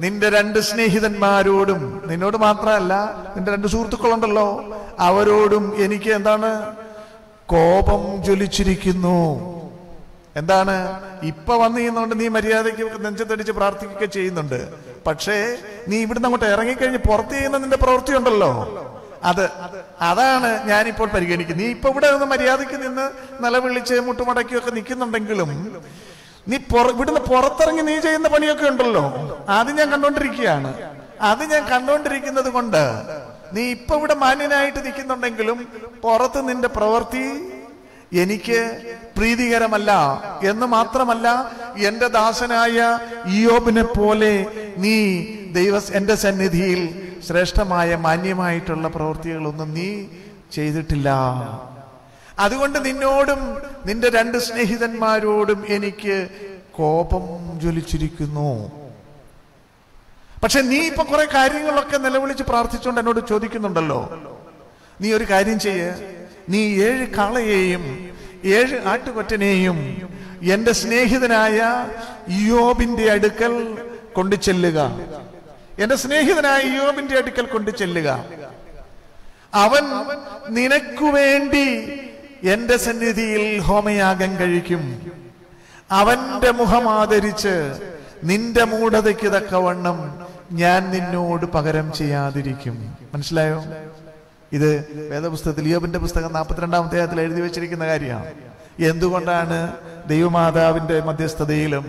നിന്റെ 0.00 0.30
രണ്ട് 0.30 0.58
സ്നേഹിതന്മാരോടും 0.58 2.02
നിന്നോട് 2.06 2.36
മാത്രമല്ല 2.36 2.94
നിന്റെ 3.36 3.52
രണ്ട് 3.52 3.68
സുഹൃത്തുക്കളുണ്ടല്ലോ 3.68 4.48
അവരോടും 4.98 5.84
എനിക്ക് 5.84 6.10
എന്താണ്? 6.10 6.76
കോപം 7.46 8.24
ജ്വലിച്ചിരിക്കുന്നു. 8.24 9.57
എന്താണ്? 10.40 10.76
ഇപ്പൊ 11.30 11.54
വന്നു 11.62 11.78
ചെയ്യുന്നോണ്ട് 11.80 12.14
നീ 12.20 12.26
മര്യാദയ്ക്ക് 12.36 12.84
നെഞ്ചത്തടിച്ച് 13.06 13.52
പ്രാർത്ഥിക്കുകയൊക്കെ 13.58 14.08
ചെയ്യുന്നുണ്ട്. 14.16 14.60
പക്ഷേ 15.08 15.36
നീ 15.90 15.96
ഇവിടുന്ന് 16.04 16.28
അങ്ങോട്ട് 16.28 16.48
ഇറങ്ങിക്കഴിഞ്ഞ് 16.54 17.00
പുറത്ത് 17.08 17.34
ചെയ്യുന്ന 17.38 17.58
നിന്റെ 17.64 17.78
പ്രവൃത്തി 17.84 18.14
ഉണ്ടല്ലോ. 18.20 18.52
അത് 19.30 19.44
അതാണ് 20.08 20.50
ഞാനിപ്പോൾ 20.70 21.08
പരിഗണിക്കുന്നത്. 21.14 21.62
നീ 21.62 21.68
ഇപ്പൊ 21.76 21.88
ഇവിടെ 21.92 22.08
നിന്ന് 22.14 22.26
മര്യാദയ്ക്ക് 22.32 22.76
നിന്ന് 22.86 23.06
നിലവിളിച്ച് 23.44 23.96
മുട്ടുമടക്കിയൊക്കെ 24.08 24.72
നിൽക്കുന്നുണ്ടെങ്കിലും 24.78 25.50
നീ 26.50 26.56
ഇവിടുന്ന് 26.96 27.22
പുറത്തിറങ്ങി 27.30 27.82
നീ 27.90 27.96
ചെയ്യുന്ന 28.06 28.28
പണിയൊക്കെ 28.34 28.66
ഉണ്ടല്ലോ. 28.72 29.04
അത് 29.58 29.70
ഞാൻ 29.78 29.88
കണ്ടോണ്ടിരിക്കുകയാണ്. 29.94 30.70
അത് 31.30 31.42
ഞാൻ 31.52 31.62
കണ്ടോണ്ടിരിക്കുന്നത് 31.72 32.50
കൊണ്ട് 32.56 32.82
നീ 33.56 33.62
ഇപ്പൊ 33.76 33.94
ഇവിടെ 33.98 34.14
മാന്യനായിട്ട് 34.22 34.80
നിൽക്കുന്നുണ്ടെങ്കിലും 34.86 35.58
പുറത്ത് 36.04 36.40
നിന്റെ 36.48 36.68
പ്രവൃത്തി 36.76 37.24
എനിക്ക് 38.12 38.94
പ്രീതികരമല്ല 39.16 39.90
എന്ന് 40.44 40.66
മാത്രമല്ല 40.66 41.52
എന്റെ 41.76 42.08
ദാസനായ 42.08 42.98
ഇയോബിനെ 43.26 43.82
പോലെ 43.82 44.46
നീ 44.78 45.24
ദൈവ 45.52 45.78
എന്റെ 45.92 46.14
സന്നിധിയിൽ 46.14 47.10
ശ്രേഷ്ഠമായ 47.26 47.96
മാന്യമായിട്ടുള്ള 47.96 48.88
പ്രവൃത്തികളൊന്നും 48.88 49.74
നീ 49.74 50.04
ചെയ്തിട്ടില്ല. 50.52 51.08
അതുകൊണ്ട് 52.38 52.84
നിന്നോടും 52.84 53.58
നിന്റെ 53.86 54.08
രണ്ട് 54.08 54.38
സ്നേഹിതന്മാരോടും 54.38 55.64
എനിക്ക് 55.68 56.28
കോപം 56.72 57.58
ജ്വലിച്ചിരിക്കുന്നു. 57.60 58.70
പക്ഷെ 60.42 60.60
നീ 60.60 60.76
ഇപ്പൊ 60.76 61.04
കുറെ 61.04 61.24
കാര്യങ്ങളൊക്കെ 61.24 61.96
നിലവിളിച്ച് 61.96 62.42
പ്രാർത്ഥിച്ചുകൊണ്ട് 62.42 63.00
എന്നോട് 63.00 63.28
ചോദിക്കുന്നുണ്ടല്ലോ. 63.28 64.18
നീ 65.00 65.12
ഒരു 65.12 65.24
കാര്യം 65.24 65.60
ചെയ്യ്. 65.60 66.17
നീ 66.48 66.82
ഏഴ് 66.82 67.06
കാളയെയും 67.06 68.12
ഏഴ് 68.44 68.88
ആട്ടുകൊറ്റനെയും 68.88 69.78
എന്റെ 70.42 70.72
സ്നേഹിതനായ 70.72 71.86
യോബിന്റെ 72.30 73.10
അടുക്കൽ 73.10 73.78
കൊണ്ടു 74.12 74.36
ചെല്ലുക 74.36 74.78
എന്റെ 75.78 75.96
സ്നേഹിതനായ 75.96 76.62
യോബിന്റെ 76.76 77.16
അടുക്കൽ 77.18 77.46
കൊണ്ടു 77.46 77.70
ചെല്ലുക 77.70 78.24
അവൻ 79.54 79.84
നിനക്കു 80.48 81.04
വേണ്ടി 81.04 81.66
എന്റെ 82.48 82.76
സന്നിധിയിൽ 82.76 83.58
ഹോമയാഗം 83.58 84.36
കഴിക്കും. 84.36 85.12
അവന്റെ 85.90 86.50
മുഖം 86.50 86.88
ആദരിച്ച് 86.88 87.72
നിന്റെ 88.24 88.64
മൂഢതയ്ക്ക് 88.64 89.26
തക്കവണ്ണം 89.26 90.26
ഞാൻ 90.52 90.90
നിന്നോട് 90.90 91.46
പകരം 91.46 91.92
ചെയ്യാതിരിക്കും. 91.92 92.96
മനസ്സിലായോ? 93.14 93.64
ഇത് 94.52 94.70
വേദപുസ്തകത്തിൽ 95.10 95.68
യോബിന്റെ 95.68 95.98
പുസ്തകം 95.98 96.32
നാൽപ്പത്തിരണ്ടാം 96.32 96.84
അധ്യായത്തിൽ 96.84 97.20
എഴുതി 97.20 97.40
വെച്ചിരിക്കുന്ന 97.40 97.86
കാര്യമാണ്. 97.86 98.30
എന്തുകൊണ്ടാണ് 98.90 99.58
ദൈവമാതാവിന്റെ 100.12 101.00
മധ്യസ്ഥതയിലും 101.08 101.84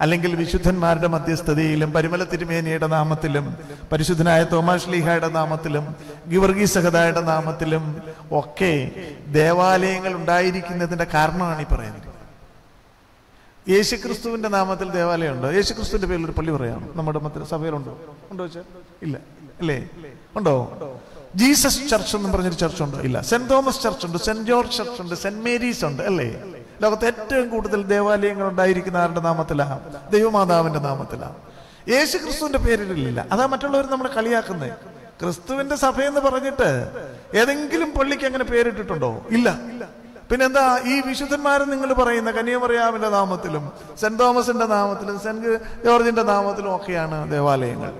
അല്ലെങ്കിൽ 0.00 0.32
വിശുദ്ധന്മാരുടെ 0.40 1.08
മധ്യസ്ഥതയിലും 1.14 1.92
പരിമല 1.92 2.24
തിരുമേനിയുടെ 2.24 2.86
നാമത്തിലും 2.86 3.46
പരിശുദ്ധനായ 3.92 4.42
തോമസ് 4.52 4.90
ലീഹയുടെ 4.92 5.28
നാമത്തിലും 5.28 5.84
ഗിവർഗി 6.32 6.66
സഹദായുടെ 6.74 7.22
നാമത്തിലും 7.30 7.84
ഒക്കെ 8.40 8.74
ദേവാലയങ്ങൾ 9.38 10.12
ഉണ്ടായിരിക്കുന്നതിന്റെ 10.14 11.06
കാരണമാണ് 11.14 11.60
ഈ 11.60 11.68
പറയുന്നത്. 11.74 12.07
യേശുക്രിസ്തുവിന്റെ 13.68 14.48
നാമത്തിൽ 14.48 14.90
ദേവാലയം 14.90 15.32
ഉണ്ടോ 15.32 15.50
യേശുക്രിസ്തുവിന്റെ 15.50 16.08
പേരിൽ 16.08 16.24
ഒരു 16.24 16.32
പള്ളി 16.32 16.50
പറയാം. 16.50 16.92
നമ്മുടെ 16.94 17.18
മത്തിൽ 17.18 17.44
സഭയിലുണ്ടോ? 17.44 17.98
ഉണ്ടോ 18.30 18.46
ഇല്ല. 19.02 19.18
അല്ലേ? 19.60 19.88
ഉണ്ടോ? 20.36 20.54
ജീസസ് 21.34 21.88
ചർച്ച് 21.88 22.16
എന്ന് 22.16 22.32
പറഞ്ഞൊരു 22.32 22.54
ചർച്ച് 22.54 22.82
ഉണ്ടോ 22.82 22.98
ഇല്ല. 22.98 23.20
സെന്റ് 23.20 23.50
തോമസ് 23.50 23.82
ചർച്ച് 23.82 24.06
ഉണ്ട് 24.06 24.18
സെന്റ് 24.18 24.42
ജോർജ് 24.42 24.76
ചർച്ച് 24.76 25.02
ഉണ്ട് 25.02 25.14
സെന്റ് 25.14 25.44
മേരീസ് 25.44 25.84
ഉണ്ട്. 25.84 26.02
അല്ലേ? 26.02 26.42
ലോകത്ത് 26.82 27.06
ഏറ്റവും 27.06 27.48
കൂടുതൽ 27.48 27.82
ദേവാലയങ്ങൾ 27.82 28.48
ഉണ്ടായിരിക്കുന്ന 28.48 28.96
ആരുടെ 28.96 29.20
നാമത്തിലാണ് 29.20 29.80
ദൈവമാതാവിന്റെ 30.10 30.78
നാമത്തിലാണ് 30.78 31.34
യേശു 31.88 32.18
ക്രിസ്തുവിന്റെ 32.18 32.58
പേരിലില്ല. 32.58 33.26
അതാ 33.32 33.46
മറ്റുള്ളവർ 33.46 33.90
നമ്മളെ 33.90 34.14
കളിയാക്കുന്നത് 34.14 34.72
ക്രിസ്തുവിന്റെ 35.22 35.76
സഭയെന്ന് 35.76 36.20
പറഞ്ഞിട്ട് 36.20 36.88
ഏതെങ്കിലും 37.34 37.90
പള്ളിക്ക് 37.90 38.24
അങ്ങനെ 38.24 38.44
പേരിട്ടിട്ടുണ്ടോ? 38.44 39.22
ഇല്ല. 39.30 39.60
പിന്നെന്താ 40.30 40.80
ഈ 40.86 41.00
വിശുദ്ധന്മാരെ 41.00 41.64
നിങ്ങൾ 41.64 41.92
പറയുന്ന 41.92 42.30
കന്യാമറിയാമിന്റെ 42.30 43.08
നാമത്തിലും 43.08 43.72
സെന്റ് 44.00 44.18
തോമസിന്റെ 44.18 44.66
നാമത്തിലും 44.66 45.20
സെന്റ് 45.20 45.58
ജോർജിന്റെ 45.84 46.22
നാമത്തിലും 46.22 46.76
ഒക്കെയാണ് 46.76 47.30
ദേവാലയങ്ങൾ. 47.30 47.92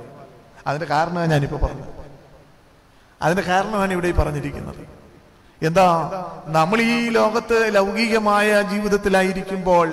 അതിന്റെ 0.66 0.86
കാരണമാണ് 0.86 1.30
ഞാനിപ്പോ 1.30 1.66
പറഞ്ഞത്. 1.66 1.88
അതിന്റെ 3.22 3.42
കാരണമാണ് 3.42 3.92
ഇവിടെ 3.92 4.10
പറഞ്ഞിരിക്കുന്നത്. 4.12 4.98
എന്താ 5.62 5.88
നമ്മൾ 6.46 6.80
ഈ 6.80 7.08
ലോകത്ത് 7.08 7.74
ലൗകികമായ 7.74 8.62
ജീവിതത്തിലായിരിക്കുമ്പോൾ 8.62 9.88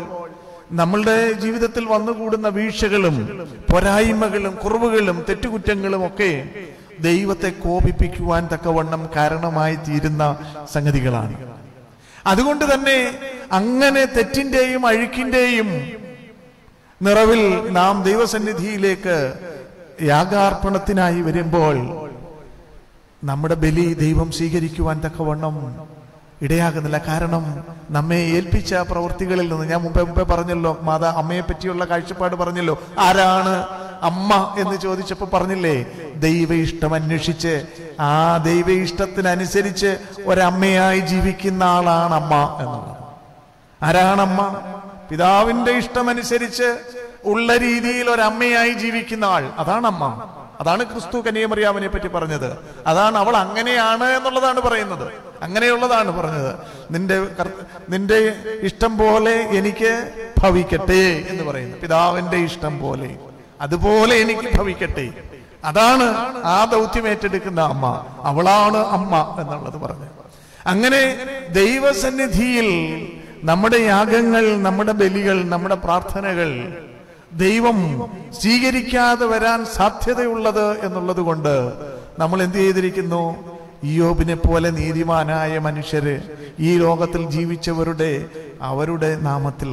നമ്മളുടെ 0.71 1.31
ജീവിതത്തിൽ 1.31 1.85
വന്നുകൂടുന്ന 1.85 2.47
വീഴ്ചകളും 2.47 3.47
പോരായ്മകളും 3.71 4.55
കുറവുകളും 4.55 5.25
തെറ്റുകുറ്റങ്ങളും 5.29 6.07
ഒക്കെ 6.07 6.49
ദൈവത്തെ 6.99 7.49
കോപിപ്പിക്കുവാൻ 7.49 8.49
തക്കവണ്ണം 8.53 9.09
കാരണമായി 9.15 9.75
തീരുന്ന 9.75 10.37
സംഗതികളാണ്. 10.73 11.55
അതുകൊണ്ട് 12.25 12.65
തന്നെ 12.73 12.99
അങ്ങനെ 13.51 14.03
തെറ്റിന്റെയും 14.05 14.83
അഴുക്കിന്റെയും 14.85 15.69
നിറവിൽ 17.01 17.41
നാം 17.71 17.95
ദൈവസന്നിധിയിലേക്ക് 18.03 19.17
യാഗാർപ്പണത്തിനായി 20.03 21.21
വരുമ്പോൾ 21.21 21.75
നമ്മുടെ 23.21 23.55
ബലി 23.55 23.85
ദൈവം 23.99 24.29
സ്വീകരിക്കുവാൻ 24.31 24.97
തക്കവണ്ണം 25.05 25.55
ഇടയാകുന്നില്ല. 26.41 26.97
കാരണം 26.97 27.63
നമ്മെ 27.89 28.15
ഏൽപ്പിച്ച 28.15 28.73
പ്രവൃത്തികളിൽ 28.73 29.49
നിന്ന് 29.49 29.65
ഞാൻ 29.65 29.81
മുമ്പേ 29.81 30.03
മുമ്പേ 30.03 30.23
പറഞ്ഞല്ലോ 30.23 30.77
മാതാ 30.81 31.13
അമ്മയെ 31.17 31.41
പറ്റിയുള്ള 31.41 31.85
കാഴ്ചപ്പാട് 31.85 32.35
പറഞ്ഞല്ലോ. 32.35 32.81
ആരാണ് 32.99 33.65
അമ്മ 34.01 34.55
എന്ന് 34.59 34.77
ചോദിച്ചപ്പോൾ 34.77 35.25
പറഞ്ഞില്ലേ 35.25 35.85
ദൈവ 36.15 36.53
ഇഷ്ടം 36.53 36.95
അന്വേഷിച്ച് 36.95 37.65
ആ 37.99 38.37
ദൈവ 38.37 38.71
ഇഷ്ടത്തിനനുസരിച്ച് 38.71 39.97
ഒരമ്മയായി 40.25 40.99
ജീവിക്കുന്ന 40.99 41.63
ആളാണ് 41.63 42.13
അമ്മ 42.13 42.57
എന്നുള്ളത്. 42.59 42.95
ആരാണമ്മ 43.83 44.61
പിതാവിന്റെ 45.11 45.71
ഇഷ്ടമനുസരിച്ച് 45.71 46.77
ഉള്ള 47.25 47.57
രീതിയിൽ 47.57 48.09
ഒരമ്മയായി 48.09 48.73
ജീവിക്കുന്ന 48.73 49.25
ആൾ. 49.25 49.49
അതാണ് 49.57 49.87
അമ്മ. 49.87 50.29
അതാണ് 50.59 50.83
ക്രിസ്തു 50.83 51.17
കനിയമറിയാമനെ 51.17 51.87
പറ്റി 51.87 52.07
പറഞ്ഞത്. 52.07 52.57
അതാണ് 52.87 53.17
അവൾ 53.17 53.37
അങ്ങനെയാണ് 53.37 54.03
എന്നുള്ളതാണ് 54.03 54.61
പറയുന്നത്. 54.61 55.11
അങ്ങനെയുള്ളതാണ് 55.45 56.11
പറഞ്ഞത്. 56.17 56.51
നിന്റെ 56.91 57.17
നിന്റെ 57.89 58.19
ഇഷ്ടം 58.61 58.97
പോലെ 58.97 59.35
എനിക്ക് 59.59 59.91
ഭവിക്കട്ടെ 60.41 61.03
എന്ന് 61.29 61.43
പറയുന്നു 61.43 61.77
പിതാവിന്റെ 61.77 62.37
ഇഷ്ടം 62.37 62.79
പോലെ. 62.79 63.09
അതുപോലെ 63.61 64.15
എനിക്ക് 64.15 64.57
ഭവിക്കട്ടെ. 64.57 65.07
അതാണ് 65.63 66.05
ആ 66.45 66.65
ദൗത്യം 66.71 67.07
ഏറ്റെടുക്കുന്ന 67.07 67.61
അമ്മ. 67.61 67.85
അവളാണ് 68.23 68.77
അമ്മ 68.77 69.37
എന്നുള്ളത് 69.39 69.77
പറഞ്ഞു 69.81 70.09
അങ്ങനെ 70.67 71.01
ദൈവസന്നിധിയിൽ 71.53 72.67
നമ്മുടെ 73.43 73.77
യാഗങ്ങൾ 73.77 74.61
നമ്മുടെ 74.61 74.91
ബലികൾ 74.91 75.43
നമ്മുടെ 75.49 75.75
പ്രാർത്ഥനകൾ 75.75 76.49
ദൈവം 77.33 77.77
സ്വീകരിക്കാതെ 78.41 79.25
വരാൻ 79.25 79.65
സാധ്യതയുള്ളത് 79.65 80.85
എന്നുള്ളത് 80.85 81.21
കൊണ്ട് 81.21 81.53
നമ്മൾ 82.19 82.43
എന്ത് 82.43 82.57
ചെയ്തിരിക്കുന്നു? 82.57 83.23
ഇയോബിനെ 83.83 84.35
പോലെ 84.35 84.69
നീതിമാനായ 84.71 85.57
മനുഷ്യര് 85.57 86.15
ഈ 86.59 86.77
ലോകത്തിൽ 86.77 87.29
ജീവിച്ചവരുടെ 87.29 88.11
അവരുടെ 88.61 89.15
നാമത്തിൽ 89.21 89.71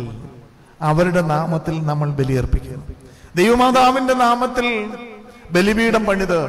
അവരുടെ 0.81 1.21
നാമത്തിൽ 1.21 1.87
നമ്മൾ 1.87 2.11
ബലിയർപ്പിക്കുന്നു. 2.11 2.85
ദൈവമാതാവിന്റെ 3.35 4.15
നാമത്തിൽ 4.15 4.67
ബലിപീഠം 5.51 6.05
പണിത് 6.07 6.41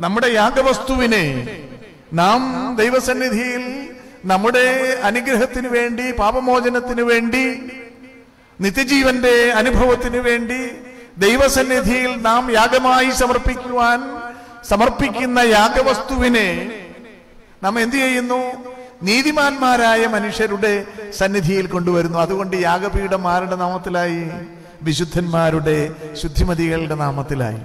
നമ്മുടെ 0.00 0.26
യാഗവസ്തുവിനെ 0.32 1.24
നാം 2.12 2.40
ദൈവസന്നിധിയിൽ 2.76 3.64
നമ്മുടെ 4.24 4.64
അനുഗ്രഹത്തിന് 5.02 5.68
വേണ്ടി 5.68 6.12
പാപമോചനത്തിന് 6.12 7.02
വേണ്ടി 7.02 7.44
നിത്യജീവന്റെ 8.60 9.52
അനുഭവത്തിന് 9.52 10.16
വേണ്ടി 10.18 10.60
ദൈവസന്നിധിയിൽ 11.18 12.20
നാം 12.20 12.50
യാഗമായി 12.52 13.10
സമർപ്പിക്കുവാൻ 13.10 14.00
സമർപ്പിക്കുന്ന 14.68 15.38
യാഗവസ്തുവിനെ 15.38 16.48
നാം 17.62 17.80
എന്തു 17.80 17.96
ചെയ്യുന്നു? 17.96 18.52
നീതിമാന്മാരായ 19.02 20.06
മനുഷ്യരുടെ 20.06 20.84
സന്നിധിയിൽ 21.18 21.66
കൊണ്ടുവരുന്നു. 21.66 22.18
അതുകൊണ്ട് 22.18 22.56
യാഗപീഠം 22.56 23.28
ആരുടെ 23.28 23.56
നാമത്തിലായി? 23.56 24.24
വിശുദ്ധന്മാരുടെ 24.82 25.94
ശുദ്ധിമതികളുടെ 26.22 26.94
നാമത്തിലായി. 26.94 27.58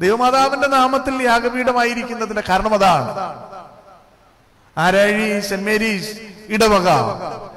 ദൈവമാതാവിന്റെ 0.00 0.66
നാമത്തിൽ 0.66 1.22
യാഗപീഠമായിരിക്കുന്നതിന്റെ 1.22 2.42
കാരണം 2.48 2.74
അതാണ്. 2.74 3.10
ആരാഴി 4.78 5.40
സെന്റ് 5.40 5.64
മേരീസ് 5.64 6.18
ഇടവക 6.48 6.88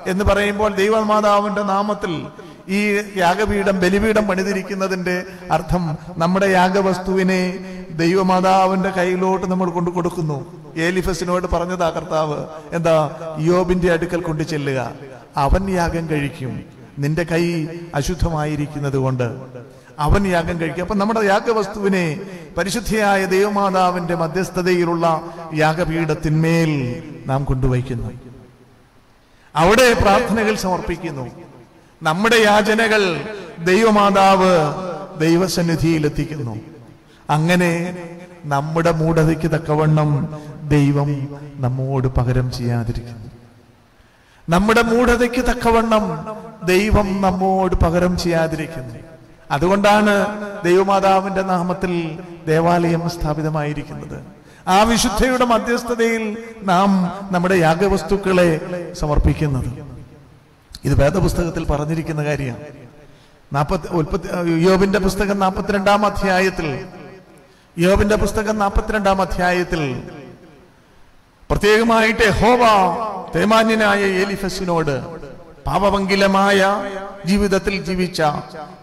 എന്ന് 0.08 0.26
പറയുമ്പോൾ 0.26 0.76
ദൈവമാതാവിന്റെ 0.76 1.64
നാമത്തിൽ 1.64 2.28
ഈ 2.70 3.02
യാഗപീഠം 3.18 3.80
ബലിപീഠം 3.80 4.28
പണിതിരിക്കുന്നതിന്റെ 4.28 5.24
അർത്ഥം 5.52 5.98
നമ്മുടെ 6.18 6.46
യാഗവസ്തുവിനെ 6.46 7.60
ദൈവമാതാവിന്റെ 7.92 8.90
കയ്യിലോട്ട് 8.90 9.46
നമ്മൾ 9.46 9.70
കൊണ്ടു 9.70 9.90
കൊടുക്കുന്നു. 9.90 10.70
ഏലിഫസിനോട് 10.78 11.48
പറഞ്ഞതാ 11.48 11.90
കർത്താവ് 11.90 12.46
എന്താ 12.74 13.16
യോബിന്റെ 13.40 13.92
അടുക്കൽ 13.92 14.22
കൊണ്ടു 14.22 14.44
ചെല്ലുക. 14.44 14.92
അവൻ 15.38 15.70
യാഗം 15.70 16.10
കഴിക്കും. 16.10 16.64
നിന്റെ 17.00 17.24
കൈ 17.24 17.68
അശുദ്ധമായിരിക്കുന്നത് 17.96 18.98
കൊണ്ട് 18.98 19.38
അവൻ 20.00 20.28
യാഗം 20.28 20.60
കഴിക്കും. 20.60 20.82
അപ്പൊ 20.82 20.96
നമ്മുടെ 20.96 21.22
യാഗവസ്തുവിനെ 21.22 22.22
പരിശുദ്ധിയായ 22.58 23.26
ദൈവമാതാവിന്റെ 23.26 24.16
മധ്യസ്ഥതയിലുള്ള 24.16 25.22
യാഗപീഠത്തിന്മേൽ 25.56 27.04
നാം 27.26 27.44
കൊണ്ടുവയ്ക്കുന്നു. 27.44 28.10
അവിടെ 29.56 29.94
പ്രാർത്ഥനകൾ 29.94 30.56
സമർപ്പിക്കുന്നു. 30.56 31.49
നമ്മുടെ 32.02 32.36
യാചനകൾ 32.36 33.22
ദൈവമാതാവ് 33.64 34.74
ദൈവസന്നിധിയിൽ 35.20 36.06
എത്തിക്കുന്നു 36.06 36.60
അങ്ങനെ 37.30 37.98
നമ്മുടെ 38.46 38.92
മൂഢതയ്ക്ക് 38.92 39.52
തക്കവണ്ണം 39.52 40.40
ദൈവം 40.64 41.40
നമ്മോട് 41.56 42.08
പകരം 42.08 42.52
ചെയ്യാതിരിക്കുന്നു. 42.52 43.30
നമ്മുടെ 44.50 44.82
മൂഢതയ്ക്ക് 44.82 45.46
തക്കവണ്ണം 45.46 46.26
ദൈവം 46.66 47.22
നമ്മോട് 47.22 47.76
പകരം 47.76 48.18
ചെയ്യാതിരിക്കുന്നു. 48.18 48.96
അതുകൊണ്ടാണ് 49.52 50.26
ദൈവമാതാവിന്റെ 50.64 51.42
നാമത്തിൽ 51.42 52.20
ദേവാലയം 52.48 53.10
സ്ഥാപിതമായിരിക്കുന്നത്. 53.10 54.24
ആ 54.68 54.84
വിശുദ്ധയുടെ 54.84 55.46
മധ്യസ്ഥതയിൽ 55.46 56.38
നാം 56.64 57.12
നമ്മുടെ 57.32 57.56
യാഗവസ്തുക്കളെ 57.56 58.62
സമർപ്പിക്കുന്നത്. 58.94 59.89
ഇത് 60.86 61.02
വേദപുസ്തകത്തിൽ 61.02 61.66
പറഞ്ഞിരിക്കുന്ന 61.66 62.24
കാര്യമാണ്. 62.24 62.64
നാപ്പത്തി 63.54 63.88
ഉൽപ്പത്തി 63.88 64.28
യോബിന്റെ 64.70 65.00
പുസ്തകം 65.00 65.40
നാൽപ്പത്തിരണ്ടാം 65.40 66.06
അധ്യായത്തിൽ 66.06 66.86
യോബിന്റെ 67.78 68.16
പുസ്തകം 68.16 68.60
നാൽപ്പത്തിരണ്ടാം 68.60 69.22
അധ്യായത്തിൽ 69.22 70.04
പ്രത്യേകമായിട്ട് 71.50 72.30
ഹോവ 72.30 72.64
തേമാന്യനായ 73.36 74.00
എലിഫസിനോട് 74.00 74.96
പാപമംഗിലമായ 75.68 76.60
ജീവിതത്തിൽ 77.26 77.84
ജീവിച്ച 77.84 78.22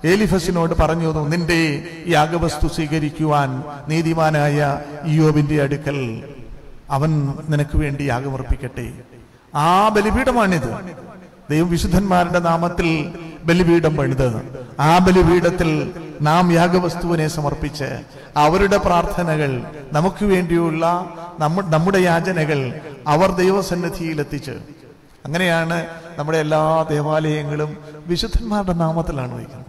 ഏലിഫസിനോട് 0.05 0.75
പറഞ്ഞു 0.75 1.29
നിന്റെ 1.29 1.83
യാഗവസ്തു 2.09 2.67
സ്വീകരിക്കുവാൻ 2.67 3.65
നീതിമാനായ 3.89 4.81
യോബിന്റെ 5.07 5.63
അടുക്കൽ 5.63 5.99
അവൻ 6.91 7.11
നിനക്ക് 7.49 7.77
വേണ്ടി 7.79 8.03
യാഗമർപ്പിക്കട്ടെ. 8.03 8.93
ആ 9.55 9.89
ബലിപീഠമാണിത്. 9.89 10.71
ദൈവം 11.51 11.71
വിശുദ്ധന്മാരുടെ 11.71 12.39
നാമത്തിൽ 12.39 13.13
ബലിപീഠം 13.45 13.97
പണിത്. 13.97 14.43
ആ 14.81 14.99
ബലിപീഠത്തിൽ 14.99 15.93
നാം 16.23 16.53
യാഗവസ്തുവിനെ 16.53 17.29
സമർപ്പിച്ച് 17.29 18.03
അവരുടെ 18.37 18.77
പ്രാർത്ഥനകൾ 18.77 19.63
നമുക്ക് 19.93 20.25
വേണ്ടിയുള്ള 20.25 21.11
നമ്മ 21.39 21.71
നമ്മുടെ 21.71 21.99
യാചനകൾ 21.99 22.81
അവർ 23.07 23.31
ദൈവസന്നിധിയിൽ 23.31 24.21
എത്തിച്ച് 24.21 24.51
അങ്ങനെയാണ് 25.25 25.87
നമ്മുടെ 26.19 26.39
എല്ലാ 26.39 26.87
ദേവാലയങ്ങളും 26.91 27.77
വിശുദ്ധന്മാരുടെ 28.07 28.73
നാമത്തിലാണ് 28.73 29.35
വയ്ക്കുന്നത്. 29.35 29.67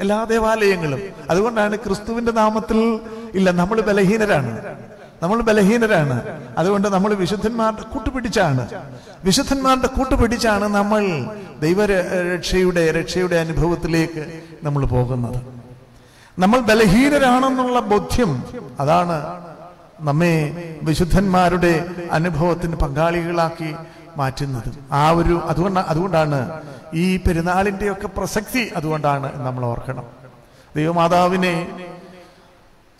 എല്ലാ 0.00 0.24
ദേവാലയങ്ങളും. 0.24 1.00
അതുകൊണ്ടാണ് 1.30 1.76
ക്രിസ്തുവിന്റെ 1.76 2.32
നാമത്തിൽ 2.32 3.00
ഇല്ല 3.34 3.50
നമ്മൾ 3.50 3.80
ബലഹീനരാണ്. 3.80 4.62
നമ്മൾ 5.22 5.40
ബലഹീനരാണ്. 5.40 6.16
അതുകൊണ്ട് 6.58 6.88
നമ്മൾ 6.88 7.14
വിശുദ്ധന്മാരുടെ 7.14 7.82
കൂട്ടുപിടിച്ചാണ്. 7.82 8.68
വിശുദ്ധന്മാരുടെ 9.24 9.86
കൂട്ടുപിടിച്ചാണ് 9.86 10.64
നമ്മൾ 10.64 11.02
ദൈവരക്ഷയുടെ 11.60 12.90
രക്ഷയുടെ 12.92 13.36
അനുഭവത്തിലേക്ക് 13.36 14.40
നമ്മൾ 14.62 14.86
പോകുന്നത്. 14.86 15.38
നമ്മൾ 16.38 16.60
ബലഹീനരാണെന്നുള്ള 16.60 17.80
ബോധ്യം 17.80 18.42
അതാണ് 18.80 19.16
നമ്മെ 20.00 20.34
വിശുദ്ധന്മാരുടെ 20.82 21.72
അനുഭവത്തിന് 22.12 22.76
പങ്കാളികളാക്കി 22.76 23.74
മാറ്റുന്നത്. 24.16 24.68
ആ 24.92 25.10
ഒരു 25.10 25.40
അതുകൊണ്ട് 25.44 25.80
അതുകൊണ്ടാണ് 25.80 26.60
ഈ 26.94 27.16
പെരുന്നാളിന്റെയൊക്കെ 27.16 28.06
പ്രസക്തി 28.06 28.72
അതുകൊണ്ടാണ് 28.76 29.46
നമ്മൾ 29.46 29.64
ഓർക്കണം. 29.64 30.04
ദൈവമാതാവിനെ 30.76 31.54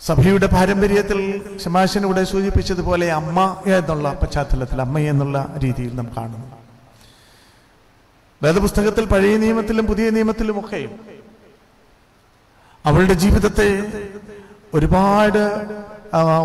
സഭയുടെ 0.06 0.46
പാരമ്പര്യത്തിൽ 0.46 1.20
ശമാശനൂടെ 1.64 2.24
സൂചിപ്പിച്ചതുപോലെ 2.24 3.06
അമ്മ 3.12 3.62
എന്നുള്ള 3.66 4.08
പശ്ചാത്തലത്തിൽ 4.22 4.80
അമ്മ 4.80 4.98
എന്നുള്ള 4.98 5.38
രീതിയിൽ 5.62 5.92
നാം 5.96 6.08
കാണുന്നു. 6.16 6.48
വേദപുസ്തകത്തിൽ 8.42 9.04
പഴയ 9.04 9.36
നിയമത്തിലും 9.36 9.86
പുതിയ 9.86 10.10
നിയമത്തിലുമൊക്കെ 10.10 10.88
അവളുടെ 12.86 13.12
ജീവിതത്തെ 13.12 13.68
ഒരുപാട് 14.74 15.42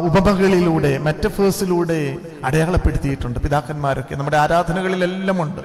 ഉപമകളിലൂടെ 0.07 0.97
മെറ്റഫേഴ്സിലൂടെ 0.97 2.17
അടയാളപ്പെടുത്തിയിട്ടുണ്ട് 2.43 3.39
പിതാക്കന്മാരൊക്കെ. 3.39 4.15
നമ്മുടെ 4.15 4.37
ആരാധനകളിലെല്ലാം 4.37 5.41
ഉണ്ട്. 5.41 5.61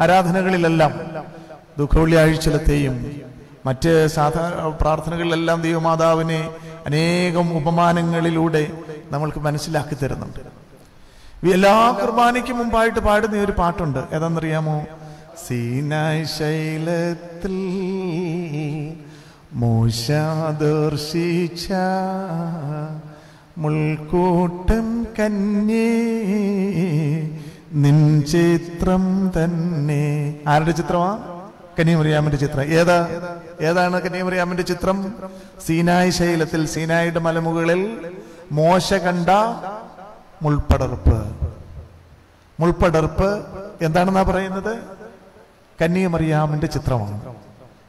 ആരാധനകളിലെല്ലാം 0.00 0.92
ദുഃഖവെള്ളിയാഴ്ചലത്തെയും 1.78 2.96
മറ്റ് 3.66 4.08
സാധാരണ 4.08 4.76
പ്രാർത്ഥനകളിലെല്ലാം 4.80 5.62
ദൈവമാതാവിനെ 5.62 6.50
അനേകം 6.86 7.56
ഉപമാനങ്ങളിലൂടെ 7.56 8.72
നമ്മൾക്ക് 9.12 9.38
മനസ്സിലാക്കി 9.38 9.94
തരുന്നുണ്ട്. 9.94 10.60
എല്ലാ 11.46 11.98
കുർബാനയ്ക്ക് 12.02 12.52
മുമ്പായിട്ട് 12.52 12.98
പാടുന്ന 12.98 13.36
ഒരു 13.36 13.52
പാട്ടുണ്ട്. 13.52 14.04
ഏതാണെന്നറിയാമോ? 14.12 14.86
സീനായ് 15.46 16.24
ശൈലത്തിൽ 16.24 17.56
മോശാദർശിച്ച 19.52 21.68
മുൾക്കൂട്ടം 23.58 25.06
കന്യേ 25.18 25.90
നിൻ 27.72 28.22
ചിത്രം 28.22 29.32
തന്നെ. 29.36 30.34
ആരുടെ 30.48 30.70
ചിത്രമാ? 30.70 31.39
കന്യാമറിയാമിന്റെ 31.78 32.36
ചിത്രം. 32.36 32.62
ഏതാ? 32.62 33.08
ഏതാണ് 33.60 34.02
കന്യാമറിയാമിന്റെ 34.02 34.62
ചിത്രം? 34.62 35.14
സീനായ് 35.66 36.10
ശൈലത്തിൽ 36.10 36.66
സീനായുടെ 36.66 37.20
മലമുകളിൽ 37.20 38.10
മോശ 38.52 38.94
കണ്ട 38.94 39.28
മുൾപ്പടർപ്പ്. 40.42 41.36
മുൾപ്പടർപ്പ് 42.60 43.46
എന്താണെന്നാ 43.82 44.22
പറയുന്നത്? 44.22 44.78
കന്യാമറിയാമിന്റെ 45.82 46.66
ചിത്രമാണ്. 46.66 47.34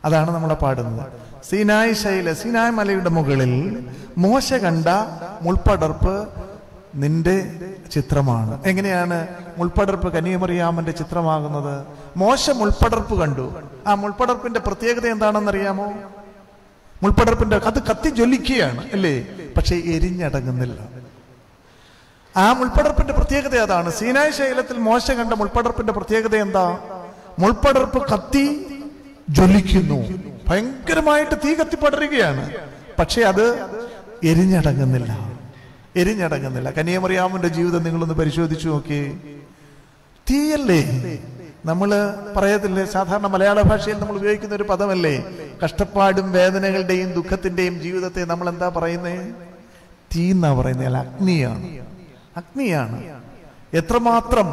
അതാണ് 0.05 0.31
നമ്മളെ 0.31 0.53
പാടുന്നത്. 0.53 1.11
സീനായ് 1.49 1.93
ശൈല 1.93 2.33
സീനായ് 2.33 2.71
മലയുടെ 2.71 3.09
മുകളിൽ 3.09 3.85
മോശ 4.17 4.53
കണ്ട 4.53 4.85
മുൾപ്പടർപ്പ് 5.41 6.29
നിന്റെ 6.95 7.51
ചിത്രമാണ്. 7.91 8.63
എങ്ങനെയാണ് 8.65 9.27
മുൾപ്പടർപ്പ് 9.57 10.13
കനിയമറിയാമന്റെ 10.13 10.91
ചിത്രമാകുന്നത്? 10.91 11.85
മോശ 12.17 12.49
മുൾപ്പടർപ്പ് 12.49 13.19
കണ്ടു. 13.19 13.55
ആ 13.87 13.93
മുൾപ്പടർപ്പിന്റെ 13.93 14.59
പ്രത്യേകത 14.59 15.07
എന്താണെന്നറിയാമോ? 15.07 15.93
മുൾപ്പടർപ്പിന്റെ 17.03 17.57
അത് 17.57 17.83
കത്തി 17.83 18.09
ജ്വലിക്കുകയാണ് 18.09 18.91
അല്ലേ? 18.91 19.27
പക്ഷെ 19.57 19.75
എരിഞ്ഞടങ്ങുന്നില്ല. 19.75 20.87
ആ 22.37 22.53
മുൾപ്പടർപ്പിന്റെ 22.53 23.13
പ്രത്യേകത 23.13 23.57
അതാണ് 23.57 23.91
സീനായ 23.91 24.31
ശൈലത്തിൽ 24.31 24.77
മോശ 24.77 25.11
കണ്ട 25.11 25.33
മുൾപ്പടർപ്പിന്റെ 25.33 25.93
പ്രത്യേകത 25.93 26.35
എന്താ? 26.35 26.79
മുൾപ്പടർപ്പ് 27.39 28.11
കത്തി 28.13 28.65
ജ്വലിക്കുന്നു. 29.29 30.31
ഭയങ്കരമായിട്ട് 30.47 31.35
തീ 31.45 31.53
കത്തിപ്പടരുകയാണ്. 31.53 32.51
പക്ഷെ 32.99 33.21
അത് 33.21 33.59
എരിഞ്ഞടങ്ങുന്നില്ല. 34.23 35.30
എരിഞ്ഞടങ്ങുന്നില്ല. 35.95 36.71
കനിയമറിയാമന്റെ 36.71 37.47
ജീവിതം 37.47 37.83
നിങ്ങളൊന്ന് 37.83 38.13
പരിശോധിച്ചു 38.13 38.69
നോക്കിയേ 38.69 39.19
തീയല്ലേ? 40.29 40.81
നമ്മൾ 41.65 42.15
പറയത്തില്ലേ 42.35 42.85
സാധാരണ 42.85 43.27
മലയാള 43.27 43.61
ഭാഷയിൽ 43.61 43.97
നമ്മൾ 43.99 44.15
ഉപയോഗിക്കുന്ന 44.15 44.55
ഒരു 44.55 44.63
പദമല്ലേ? 44.63 45.25
കഷ്ടപ്പാടും 45.63 46.31
വേദനകളുടെയും 46.31 47.13
ദുഃഖത്തിന്റെയും 47.13 47.81
ജീവിതത്തെ 47.81 48.21
നമ്മൾ 48.21 48.49
എന്താ 48.49 48.69
പറയുന്നേ? 48.69 49.29
തീ 50.15 50.31
എന്നാ 50.31 50.53
പറയുന്നത് 50.53 50.85
അല്ല 50.85 50.97
അഗ്നിയാണ്. 50.97 51.79
അഗ്നിയാണ്. 52.37 53.03
എത്രമാത്രം 53.73 54.47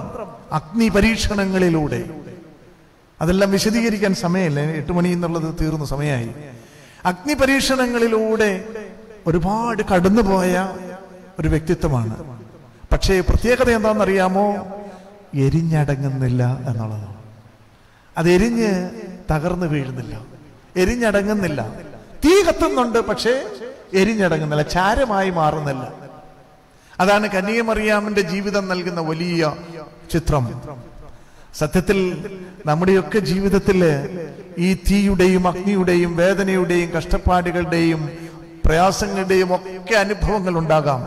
അഗ്നി 0.53 0.89
പരീക്ഷണങ്ങളിലൂടെ. 0.89 2.05
അതെല്ലാം 3.21 3.51
വിശദീകരിക്കാൻ 3.51 4.15
സമയമില്ല. 4.15 4.61
എട്ട് 4.61 4.93
മണി 4.93 5.09
എന്നുള്ളത് 5.09 5.55
തീർന്നു 5.61 5.85
സമയമായി. 5.85 6.31
അഗ്നി 7.05 7.35
പരീക്ഷണങ്ങളിലൂടെ 7.35 8.65
ഒരുപാട് 9.27 9.83
കടന്നുപോയ 9.95 10.75
ഒരു 11.41 11.49
വ്യക്തിത്വമാണ്. 11.49 12.41
പക്ഷേ 12.93 13.21
പ്രത്യേകത 13.21 13.71
എന്താണെന്നറിയാമോ? 13.71 14.47
എരിഞ്ഞടങ്ങുന്നില്ല 15.35 16.57
എന്നുള്ളതാണ് 16.57 17.17
അത് 18.19 18.31
എരിഞ്ഞ് 18.31 18.91
തകർന്നു 19.31 19.67
വീഴുന്നില്ല. 19.67 20.21
എരിഞ്ഞടങ്ങുന്നില്ല. 20.77 21.73
തീ 22.25 22.43
കത്തുന്നുണ്ട് 22.49 22.99
പക്ഷേ 22.99 23.47
എരിഞ്ഞടങ്ങുന്നില്ല. 23.95 24.63
ചാരമായി 24.63 25.31
മാറുന്നില്ല. 25.31 25.93
അതാണ് 27.01 27.27
കന്യകമറിയാമിന്റെ 27.27 28.21
ജീവിതം 28.21 28.69
നൽകുന്ന 28.69 29.01
വലിയ 29.01 29.57
ചിത്രം. 30.13 30.63
സത്യത്തിൽ 31.55 31.99
നമ്മുടെയൊക്കെ 32.67 33.19
ജീവിതത്തിൽ 33.19 33.85
ഈ 34.59 34.75
തീയുടെയും 34.75 35.49
അഗ്നിയുടെയും 35.49 36.17
വേദനയുടെയും 36.17 36.91
കഷ്ടപ്പാടുകളുടെയും 36.91 38.28
പ്രയാസങ്ങളുടെയും 38.69 39.55
ഒക്കെ 39.55 39.95
അനുഭവങ്ങൾ 39.95 40.59
ഉണ്ടാകാം. 40.59 41.01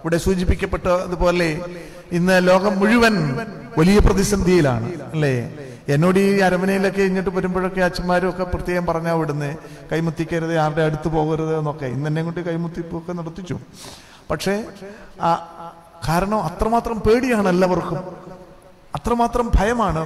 ഇവിടെ 0.00 0.16
സൂചിപ്പിക്കപ്പെട്ടതുപോലെ 0.16 1.64
ഇന്ന് 2.12 2.48
ലോകം 2.48 2.78
മുഴുവൻ 2.78 3.14
വലിയ 3.78 3.98
പ്രതിസന്ധിയിലാണ് 3.98 5.02
അല്ലേ? 5.02 5.54
എന്നോട് 5.88 6.18
ഈ 6.18 6.38
അരമനയിലൊക്കെ 6.38 7.02
ഇങ്ങോട്ട് 7.02 7.30
വരുമ്പോഴൊക്കെ 7.30 7.80
അച്ഛന്മാരും 7.80 8.28
ഒക്കെ 8.30 8.44
പ്രത്യേകം 8.44 8.86
പറഞ്ഞാ 8.86 9.12
വിടുന്നേ 9.12 9.56
കൈമുത്തിക്കരുത് 9.92 10.58
ആരുടെ 10.58 10.82
അടുത്ത് 10.82 11.08
പോകരുത് 11.08 11.58
എന്നൊക്കെ. 11.58 11.86
ഇന്ന് 11.86 12.06
എന്നെ 12.06 12.22
കൊണ്ട് 12.22 12.40
കൈമുത്തിപ്പൊക്കെ 12.40 13.12
നടത്തിച്ചു. 13.12 13.58
പക്ഷേ 14.30 14.64
ആ 15.20 15.30
കാരണം 16.08 16.44
അത്രമാത്രം 16.44 17.00
പേടിയാണ് 17.00 17.48
എല്ലാവർക്കും. 17.48 17.98
അത്രമാത്രം 18.94 19.50
ഭയമാണ്. 19.54 20.02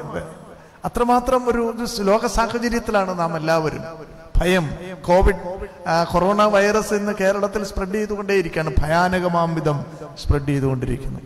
അത്രമാത്രം 0.84 1.48
ഒരു 1.48 1.74
ലോക 2.00 2.26
സാഹചര്യത്തിലാണ് 2.26 3.18
നാം 3.18 3.36
എല്ലാവരും. 3.36 3.82
ഭയം 4.36 4.70
കോവിഡ് 5.02 5.68
കൊറോണ 6.12 6.42
വൈറസ് 6.42 6.94
ഇന്ന് 6.94 7.12
കേരളത്തിൽ 7.20 7.64
സ്പ്രെഡ് 7.64 7.94
ചെയ്തുകൊണ്ടേയിരിക്കുകയാണ്. 7.94 8.70
ഭയാനകമാം 8.78 9.54
വിധം 9.54 9.84
സ്പ്രെഡ് 10.22 10.48
ചെയ്തുകൊണ്ടിരിക്കുന്നു. 10.48 11.20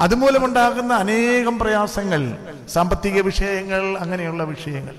അതുമൂലമുണ്ടാകുന്ന 0.00 0.92
അനേകം 0.94 1.58
പ്രയാസങ്ങൾ 1.58 2.36
സാമ്പത്തിക 2.72 3.20
വിഷയങ്ങൾ 3.20 3.98
അങ്ങനെയുള്ള 3.98 4.44
വിഷയങ്ങൾ. 4.44 4.94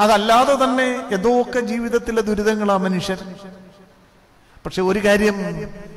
അതല്ലാതെ 0.00 0.54
തന്നെ 0.64 0.88
ഏതൊക്കെ 1.12 1.60
ജീവിതത്തിലെ 1.60 2.22
ദുരിതങ്ങളാ 2.22 2.76
മനുഷ്യർ? 2.76 3.18
പക്ഷെ 4.64 4.82
ഒരു 4.82 5.04
കാര്യം 5.04 5.36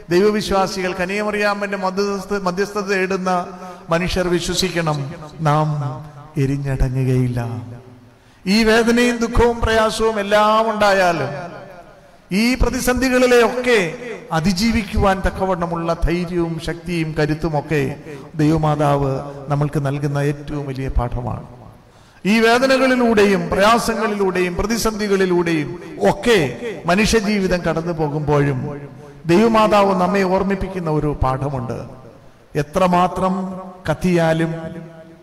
ദൈവവിശ്വാസികൾ 0.09 0.93
കനിയമറിയാമന്റെ 0.93 1.77
മധ്യസ്ഥ 1.77 2.33
മധ്യസ്ഥത 2.33 2.81
തേടുന്ന 2.81 3.47
മനുഷ്യർ 3.89 4.27
വിശ്വസിക്കണം. 4.27 5.13
നാം 5.39 5.67
എരിഞ്ഞടങ്ങുകയില്ല. 6.41 7.41
ഈ 8.45 8.63
വേദനയും 8.63 9.17
ദുഃഖവും 9.17 9.61
പ്രയാസവും 9.61 10.19
എല്ലാം 10.19 10.71
ഉണ്ടായാലും 10.71 11.31
ഈ 12.31 12.55
പ്രതിസന്ധികളിലെയൊക്കെ 12.55 13.79
അതിജീവിക്കുവാൻ 14.31 15.21
തക്കവണ്ണമുള്ള 15.25 15.93
ധൈര്യവും 15.93 16.59
ശക്തിയും 16.59 17.15
കരുത്തുമൊക്കെ 17.19 17.95
ദൈവമാതാവ് 18.35 19.11
നമ്മൾക്ക് 19.47 19.79
നൽകുന്ന 19.85 20.17
ഏറ്റവും 20.17 20.65
വലിയ 20.65 20.87
പാഠമാണ്. 20.87 21.45
ഈ 22.25 22.39
വേദനകളിലൂടെയും 22.39 23.49
പ്രയാസങ്ങളിലൂടെയും 23.49 24.55
പ്രതിസന്ധികളിലൂടെയും 24.55 25.69
ഒക്കെ 26.11 26.39
മനുഷ്യജീവിതം 26.85 27.61
കടന്നു 27.67 27.93
പോകുമ്പോഴും 27.93 28.59
ദൈവമാതാവ് 29.25 30.01
നമ്മെ 30.01 30.23
ഓർമ്മിപ്പിക്കുന്ന 30.23 30.89
ഒരു 30.89 31.17
പാഠമുണ്ട്. 31.23 31.77
എത്രമാത്രം 32.55 33.33
കത്തിയാലും 33.89 34.51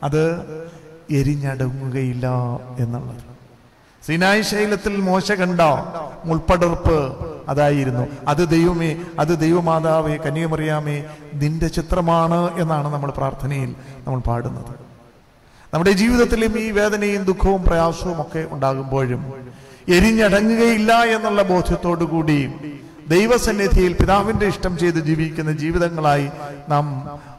അത് 0.02 0.22
എരിഞ്ഞടങ്ങുകയില്ല 1.10 2.26
എന്നുള്ളത്. 2.78 3.24
സിനായ് 4.06 4.42
ശൈലത്തിൽ 4.42 4.96
മോശ 4.96 5.32
കണ്ട 5.32 5.60
മുൾപ്പടർപ്പ് 6.24 7.16
അതായിരുന്നു. 7.48 8.06
അത് 8.28 8.48
ദൈവമേ 8.48 8.96
അത് 9.18 9.38
ദൈവമാതാവേ 9.38 10.16
കന്യമറിയാമേ 10.16 11.04
നിന്റെ 11.34 11.68
ചിത്രമാണ് 11.68 12.60
എന്നാണ് 12.60 12.92
നമ്മൾ 12.92 13.10
പ്രാർത്ഥനയിൽ 13.10 13.74
നമ്മൾ 14.06 14.20
പാടുന്നത്. 14.20 14.74
നമ്മുടെ 15.74 15.90
ജീവിതത്തിലും 15.90 16.58
ഈ 16.58 16.70
വേദനയും 16.70 17.24
ദുഃഖവും 17.24 17.64
പ്രയാസവും 17.64 18.20
ഒക്കെ 18.20 18.46
ഉണ്ടാകുമ്പോഴും 18.50 19.34
എരിഞ്ഞടങ്ങുകയില്ല 19.88 20.92
എന്നുള്ള 21.04 21.42
ബോധ്യത്തോടു 21.42 22.04
കൂടി 22.04 22.54
ദൈവസന്നിധിയിൽ 23.08 23.92
പിതാവിന്റെ 23.92 24.46
ഇഷ്ടം 24.46 24.78
ചെയ്ത് 24.78 24.98
ജീവിക്കുന്ന 24.98 25.52
ജീവിതങ്ങളായി 25.52 26.30
നാം 26.68 26.84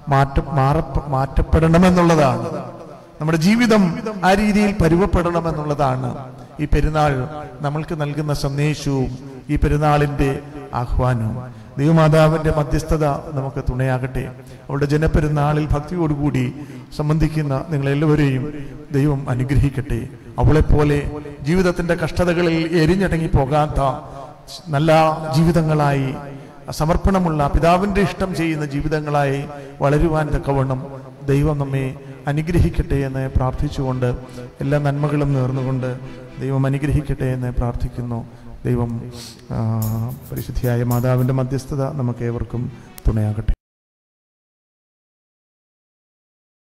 മാറ്റ 0.09 0.39
മാറ 0.39 0.77
മാറ്റപ്പെടണമെന്നുള്ളതാണ്. 1.07 2.72
നമ്മുടെ 3.19 3.37
ജീവിതം 3.37 3.83
ആ 4.23 4.33
രീതിയിൽ 4.33 4.75
പരുവപ്പെടണം 4.81 5.49
എന്നുള്ളതാണ് 5.49 6.17
ഈ 6.59 6.65
പെരുന്നാൾ 6.65 7.27
നമ്മൾക്ക് 7.61 8.01
നൽകുന്ന 8.01 8.33
സന്ദേശവും 8.33 9.17
ഈ 9.49 9.55
പെരുന്നാളിന്റെ 9.55 10.39
ആഹ്വാനവും. 10.73 11.37
ദൈവമാതാവിന്റെ 11.77 12.53
മധ്യസ്ഥത 12.57 13.05
നമുക്ക് 13.05 13.63
തുണയാകട്ടെ. 13.69 14.31
അവളുടെ 14.69 14.85
ജനപ്പെരുന്നാളിൽ 14.85 15.67
ഭക്തിയോടുകൂടി 15.71 16.53
സംബന്ധിക്കുന്ന 16.95 17.65
നിങ്ങളെല്ലാവരെയും 17.69 18.53
ദൈവം 18.91 19.29
അനുഗ്രഹിക്കട്ടെ. 19.29 20.07
അവളെപ്പോലെ 20.39 21.11
ജീവിതത്തിന്റെ 21.41 21.95
കഷ്ടതകളിൽ 21.95 22.77
എരിഞ്ഞടങ്ങി 22.81 23.27
പോകാത്ത 23.27 23.81
നല്ല 24.67 24.91
ജീവിതങ്ങളായി 25.35 26.15
സമർപ്പണമുള്ള 26.71 27.47
പിതാവിന്റെ 27.47 28.01
ഇഷ്ടം 28.01 28.35
ചെയ്യുന്ന 28.35 28.65
ജീവിതങ്ങളായി 28.65 29.45
വളരുവാൻ 29.81 30.27
തക്കവണ്ണം 30.35 30.87
ദൈവം 31.27 31.57
നമ്മെ 31.59 31.95
അനുഗ്രഹിക്കട്ടെ 32.27 32.95
എന്ന് 32.95 33.29
പ്രാർത്ഥിച്ചുകൊണ്ട് 33.29 34.09
എല്ലാ 34.61 34.79
നന്മകളും 34.79 35.33
നേർന്നുകൊണ്ട് 35.33 35.89
ദൈവം 36.41 36.65
അനുഗ്രഹിക്കട്ടെ 36.65 37.25
എന്ന് 37.25 37.51
പ്രാർത്ഥിക്കുന്നു. 37.51 38.19
ദൈവം 38.65 38.91
പരിശുദ്ധിയായ 40.31 40.83
മാതാവിന്റെ 40.83 41.33
മധ്യസ്ഥത 41.33 41.83
നമുക്ക് 41.99 42.23
ഏവർക്കും 42.23 42.71
തുണയാകട്ടെ. 43.07 43.53